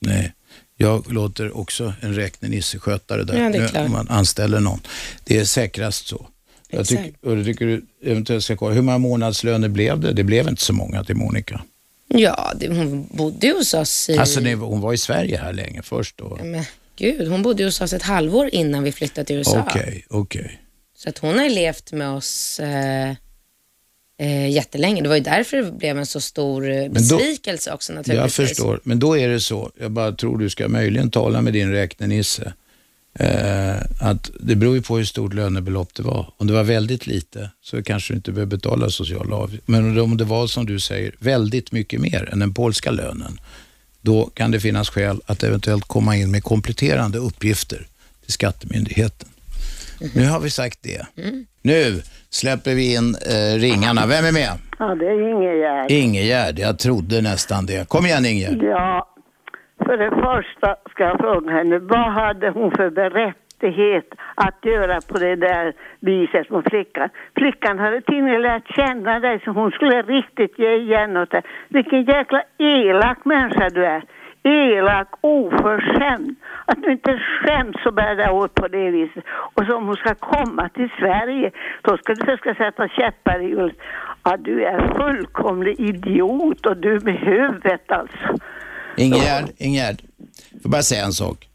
Nej, 0.00 0.32
jag 0.76 1.12
låter 1.12 1.56
också 1.56 1.92
en 2.00 2.14
räknenisse 2.14 2.78
sköta 2.78 3.16
det 3.16 3.24
där. 3.24 3.42
Ja, 3.42 3.50
det 3.50 3.58
är 3.58 3.68
klart. 3.68 3.86
Om 3.86 3.92
man 3.92 4.08
anställer 4.08 4.60
någon. 4.60 4.80
Det 5.24 5.38
är 5.38 5.44
säkrast 5.44 6.06
så. 6.06 6.26
Jag 6.70 6.86
tycker, 6.86 7.12
och 7.22 7.38
jag 7.38 7.44
tycker 7.44 7.66
du 7.66 7.84
eventuellt 8.04 8.44
ska 8.44 8.56
kolla, 8.56 8.74
hur 8.74 8.82
många 8.82 8.98
månadslöner 8.98 9.68
blev 9.68 10.00
det? 10.00 10.12
Det 10.12 10.24
blev 10.24 10.48
inte 10.48 10.62
så 10.62 10.72
många 10.72 11.04
till 11.04 11.16
Monica. 11.16 11.60
Ja, 12.08 12.52
det, 12.56 12.68
hon 12.68 13.06
bodde 13.10 13.50
hos 13.50 13.74
oss 13.74 14.10
i... 14.10 14.18
Alltså 14.18 14.40
det, 14.40 14.54
hon 14.54 14.80
var 14.80 14.92
i 14.92 14.98
Sverige 14.98 15.38
här 15.38 15.52
länge 15.52 15.82
först 15.82 16.20
och... 16.20 16.44
Men 16.44 16.64
gud, 16.96 17.28
hon 17.28 17.42
bodde 17.42 17.64
hos 17.64 17.80
oss 17.80 17.92
ett 17.92 18.02
halvår 18.02 18.48
innan 18.52 18.82
vi 18.82 18.92
flyttade 18.92 19.24
till 19.24 19.36
USA. 19.36 19.64
Okej, 19.68 20.06
okej. 20.08 20.60
Så 20.96 21.08
att 21.08 21.18
hon 21.18 21.38
har 21.38 21.48
levt 21.48 21.92
med 21.92 22.10
oss 22.10 22.60
eh, 22.60 23.14
eh, 24.20 24.50
jättelänge. 24.50 25.02
Det 25.02 25.08
var 25.08 25.16
ju 25.16 25.22
därför 25.22 25.56
det 25.56 25.72
blev 25.72 25.98
en 25.98 26.06
så 26.06 26.20
stor 26.20 26.70
eh, 26.70 26.88
besvikelse 26.88 27.72
också 27.72 27.92
naturligtvis. 27.92 28.38
Jag 28.38 28.48
förstår, 28.48 28.80
men 28.84 28.98
då 28.98 29.18
är 29.18 29.28
det 29.28 29.40
så, 29.40 29.70
jag 29.80 29.90
bara 29.90 30.12
tror 30.12 30.38
du 30.38 30.50
ska 30.50 30.68
möjligen 30.68 31.10
tala 31.10 31.42
med 31.42 31.52
din 31.52 31.72
räknenisse, 31.72 32.52
eh, 33.14 33.76
att 34.00 34.30
det 34.40 34.56
beror 34.56 34.74
ju 34.74 34.82
på 34.82 34.96
hur 34.96 35.04
stort 35.04 35.34
lönebelopp 35.34 35.94
det 35.94 36.02
var. 36.02 36.32
Om 36.36 36.46
det 36.46 36.52
var 36.52 36.64
väldigt 36.64 37.06
lite 37.06 37.50
så 37.62 37.82
kanske 37.82 38.12
du 38.12 38.16
inte 38.16 38.32
behöver 38.32 38.56
betala 38.56 38.90
sociala 38.90 39.36
avgifter. 39.36 39.72
Men 39.72 40.00
om 40.00 40.16
det 40.16 40.24
var 40.24 40.46
som 40.46 40.66
du 40.66 40.80
säger, 40.80 41.14
väldigt 41.18 41.72
mycket 41.72 42.00
mer 42.00 42.28
än 42.32 42.38
den 42.38 42.54
polska 42.54 42.90
lönen, 42.90 43.40
då 44.00 44.30
kan 44.34 44.50
det 44.50 44.60
finnas 44.60 44.90
skäl 44.90 45.20
att 45.26 45.42
eventuellt 45.42 45.88
komma 45.88 46.16
in 46.16 46.30
med 46.30 46.42
kompletterande 46.42 47.18
uppgifter 47.18 47.86
till 48.24 48.32
Skattemyndigheten. 48.32 49.28
Nu 50.14 50.28
har 50.28 50.40
vi 50.40 50.50
sagt 50.50 50.78
det. 50.82 51.06
Nu 51.62 52.02
släpper 52.30 52.74
vi 52.74 52.94
in 52.94 53.14
eh, 53.14 53.58
ringarna. 53.58 54.06
Vem 54.06 54.24
är 54.24 54.32
med? 54.32 54.50
Ja, 54.78 54.94
det 54.94 55.06
är 55.06 55.30
Ingegärd. 55.30 55.90
Ingegärd, 55.90 56.58
jag 56.58 56.78
trodde 56.78 57.20
nästan 57.22 57.66
det. 57.66 57.88
Kom 57.88 58.06
igen 58.06 58.26
Ingegärd. 58.26 58.62
Ja, 58.62 59.06
för 59.84 59.96
det 59.96 60.10
första 60.10 60.76
ska 60.90 61.02
jag 61.02 61.18
fråga 61.18 61.52
henne, 61.52 61.78
vad 61.78 62.12
hade 62.12 62.50
hon 62.50 62.70
för 62.70 62.90
rättighet 63.60 64.04
att 64.34 64.64
göra 64.64 65.00
på 65.00 65.18
det 65.18 65.36
där 65.36 65.72
viset 66.00 66.50
mot 66.50 66.68
flickan? 66.70 67.08
Flickan 67.34 67.78
hade 67.78 68.00
till 68.00 68.18
och 68.18 68.24
med 68.24 68.40
lärt 68.40 68.76
känna 68.76 69.20
dig 69.20 69.40
så 69.44 69.50
hon 69.50 69.70
skulle 69.70 70.02
riktigt 70.02 70.58
ge 70.58 70.74
igen 70.76 71.16
åt 71.16 71.30
dig. 71.30 71.42
Vilken 71.68 72.04
jäkla 72.04 72.42
elak 72.58 73.24
människa 73.24 73.68
du 73.70 73.84
är. 73.86 74.02
elak, 74.42 75.08
oförskämd. 75.20 76.36
Att 76.66 76.82
du 76.82 76.92
inte 76.92 77.18
skäms 77.18 77.86
och 77.86 77.94
bär 77.94 78.14
dig 78.16 78.30
åt 78.30 78.54
på 78.54 78.68
det 78.68 78.90
viset. 78.90 79.24
Och 79.54 79.64
så 79.66 79.76
om 79.76 79.86
hon 79.86 79.96
ska 79.96 80.14
komma 80.14 80.68
till 80.68 80.88
Sverige, 80.98 81.50
då 81.82 81.96
ska 81.96 82.14
du 82.14 82.20
försöka 82.20 82.54
sätta 82.54 82.88
käppar 82.88 83.40
i 83.40 83.48
hjulet. 83.48 83.76
Ja, 84.24 84.36
du 84.36 84.64
är 84.64 84.94
fullkomlig 84.98 85.80
idiot 85.80 86.66
och 86.66 86.76
du 86.76 87.00
med 87.00 87.14
huvudet 87.14 87.92
alltså. 87.92 88.34
Ingegärd, 88.96 89.44
Ingegärd, 89.58 90.02
får 90.62 90.70
bara 90.70 90.82
säga 90.82 91.04
en 91.04 91.12
sak. 91.12 91.49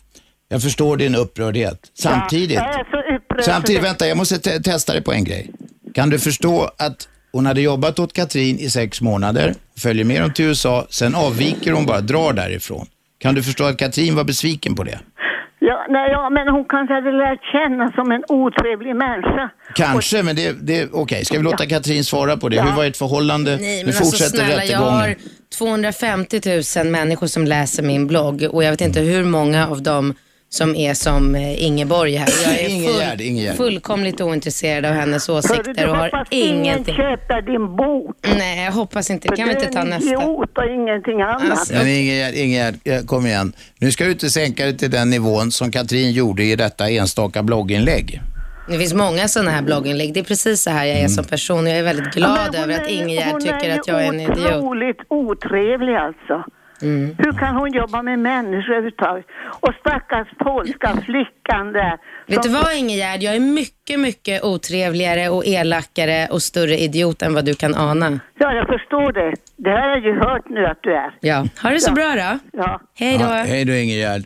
Jag 0.56 0.62
förstår 0.62 0.98
din 0.98 1.16
upprördhet. 1.16 1.80
Samtidigt, 1.94 2.58
Ja, 2.58 2.72
jag 2.72 2.80
är 2.80 2.84
så 2.92 3.16
upprörd. 3.16 3.44
samtidigt 3.44 3.84
vänta, 3.84 4.08
jag 4.08 4.18
måste 4.18 4.38
te 4.40 4.60
testa 4.60 4.94
dig 4.94 5.02
på 5.02 5.12
en 5.14 5.24
grej. 5.24 5.50
Kan 5.94 6.10
du 6.10 6.20
förstå 6.20 6.70
att 6.78 7.08
hon 7.32 7.46
hade 7.46 7.62
jobbat 7.62 8.00
åt 8.00 8.14
Katrin 8.14 8.60
i 8.60 8.70
sex 8.70 9.02
månader, 9.02 9.54
följer 9.80 10.06
med 10.06 10.22
dem 10.22 10.34
till 10.34 10.46
USA, 10.46 10.86
sen 10.90 11.16
avviker 11.16 11.72
hon 11.72 11.86
bara, 11.86 12.02
drar 12.02 12.34
därifrån. 12.34 12.86
Kan 13.20 13.36
du 13.36 13.44
förstå 13.44 13.64
att 13.64 13.78
Katrin 13.78 14.16
var 14.16 14.24
besviken 14.24 14.76
på 14.76 14.84
det? 14.84 15.00
Ja, 15.60 15.86
nej, 15.90 16.12
ja, 16.12 16.30
men 16.30 16.48
hon 16.48 16.66
kanske 16.70 16.94
hade 16.94 17.12
lärt 17.12 17.44
känna 17.52 17.92
som 17.92 18.12
en 18.12 18.24
otrevlig 18.28 18.96
människa. 18.96 19.50
Kanske, 19.76 20.24
men 20.24 20.36
det, 20.36 20.52
det 20.62 20.90
okej. 20.94 21.26
Ska 21.26 21.38
vi 21.38 21.44
låta 21.44 21.66
Katrin 21.66 22.04
svara 22.06 22.38
på 22.38 22.50
det? 22.50 22.62
Hur 22.62 22.72
var 22.72 22.86
ert 22.86 22.98
förhållande? 22.98 23.58
Nej, 23.58 23.78
nu 23.78 23.84
men 23.84 23.88
alltså 23.88 24.04
fortsätter 24.04 24.38
snälla, 24.38 24.54
jag 24.54 24.62
rättegången. 24.62 24.94
har 24.94 25.16
250 25.58 26.42
000 26.84 26.88
människor 26.92 27.28
som 27.28 27.46
läser 27.46 27.84
min 27.84 28.08
blogg 28.08 28.48
och 28.52 28.64
jag 28.64 28.72
vet 28.72 28.82
inte 28.82 29.00
hur 29.02 29.24
många 29.24 29.68
av 29.68 29.82
dem 29.84 30.14
som 30.50 30.76
är 30.76 30.94
som 30.94 31.36
eh, 31.36 31.64
Ingeborg 31.66 32.16
här. 32.16 32.30
Jag 32.44 32.60
är 32.62 32.70
Ingegärd, 32.76 33.22
Ingegärd. 33.22 33.56
fullkomligt 33.56 34.22
ointresserad 34.22 34.86
av 34.86 34.92
hennes 34.94 35.30
åsikter 35.30 35.90
och 35.90 35.96
har 35.96 36.04
hoppas 36.04 36.28
ingen 36.32 36.56
ingenting. 36.66 36.96
köper 36.96 37.42
din 37.42 37.76
bok. 37.76 38.16
Nej, 38.38 38.66
jag 38.66 38.72
hoppas 38.72 39.10
inte. 39.10 39.28
Kan 39.28 39.48
vi 39.48 39.54
inte 39.56 39.66
ta 39.66 39.72
du 39.72 39.78
är 39.78 39.82
en 39.82 39.90
nästa. 39.90 40.06
idiot 40.10 40.58
och 40.58 40.66
ingenting 40.66 41.22
annat. 41.22 41.50
Alltså, 41.52 41.74
Men 41.74 41.88
Ingegärd, 41.88 42.34
Ingegärd, 42.34 43.08
kom 43.08 43.26
igen. 43.26 43.54
Nu 43.80 43.92
ska 43.92 44.04
du 44.04 44.12
inte 44.12 44.30
sänka 44.30 44.64
dig 44.64 44.78
till 44.78 44.92
den 44.92 45.10
nivån 45.10 45.52
som 45.52 45.72
Katrin 45.72 46.12
gjorde 46.12 46.44
i 46.44 46.56
detta 46.56 46.90
enstaka 46.90 47.44
blogginlägg. 47.44 48.22
Det 48.70 48.78
finns 48.80 48.94
många 48.94 49.28
sådana 49.28 49.52
här 49.52 49.62
blogginlägg. 49.62 50.14
Det 50.14 50.20
är 50.20 50.24
precis 50.24 50.62
så 50.64 50.70
här 50.70 50.86
jag 50.86 50.98
är 51.00 51.08
som 51.08 51.24
person. 51.26 51.68
Jag 51.68 51.78
är 51.80 51.84
väldigt 51.84 52.14
glad 52.14 52.38
Ja, 52.38 52.46
hon 52.48 52.56
över 52.64 52.74
att 52.74 52.88
är 52.88 52.92
Ingegärd 52.94 53.32
hon 53.32 53.42
tycker 53.42 53.80
att 53.80 53.88
jag 53.88 54.04
är 54.04 54.08
en 54.08 54.20
idiot. 54.20 54.38
otroligt 54.38 54.98
otrevlig 55.10 55.96
alltså. 55.96 56.44
Mm. 56.82 57.16
Hur 57.18 57.32
kan 57.32 57.56
hon 57.56 57.74
jobba 57.74 58.02
med 58.02 58.20
människor 58.20 58.72
överhuvudtaget? 58.74 59.26
Och 59.60 59.74
stackars 59.80 60.28
polska 60.38 60.90
flickan 61.06 61.72
där. 61.74 61.98
Vet 62.28 62.44
du 62.44 62.50
vad 62.50 62.74
Ingegärd? 62.76 63.22
Jag 63.24 63.36
är 63.36 63.40
mycket, 63.40 64.00
mycket 64.00 64.44
otrevligare 64.44 65.30
och 65.30 65.46
elakare 65.46 66.28
och 66.32 66.42
större 66.42 66.78
idiot 66.78 67.22
än 67.22 67.34
vad 67.34 67.46
du 67.46 67.54
kan 67.54 67.76
ana. 67.76 68.20
Ja, 68.40 68.54
jag 68.54 68.68
förstår 68.68 69.12
det. 69.14 69.34
Det 69.58 69.70
har 69.70 69.88
jag 69.88 70.00
ju 70.00 70.14
hört 70.20 70.50
nu 70.50 70.66
att 70.66 70.80
du 70.82 70.94
är. 70.94 71.12
Ja. 71.20 71.46
Ha 71.64 71.70
det 71.70 71.80
så 71.80 71.92
Ja. 71.92 71.96
bra 71.96 72.14
då. 72.16 72.40
Ja. 72.62 72.82
Hej 73.00 73.18
då. 73.18 73.24
Ja, 73.24 73.44
hej 73.48 73.66
då 73.66 73.74
Ingegärd. 73.74 74.22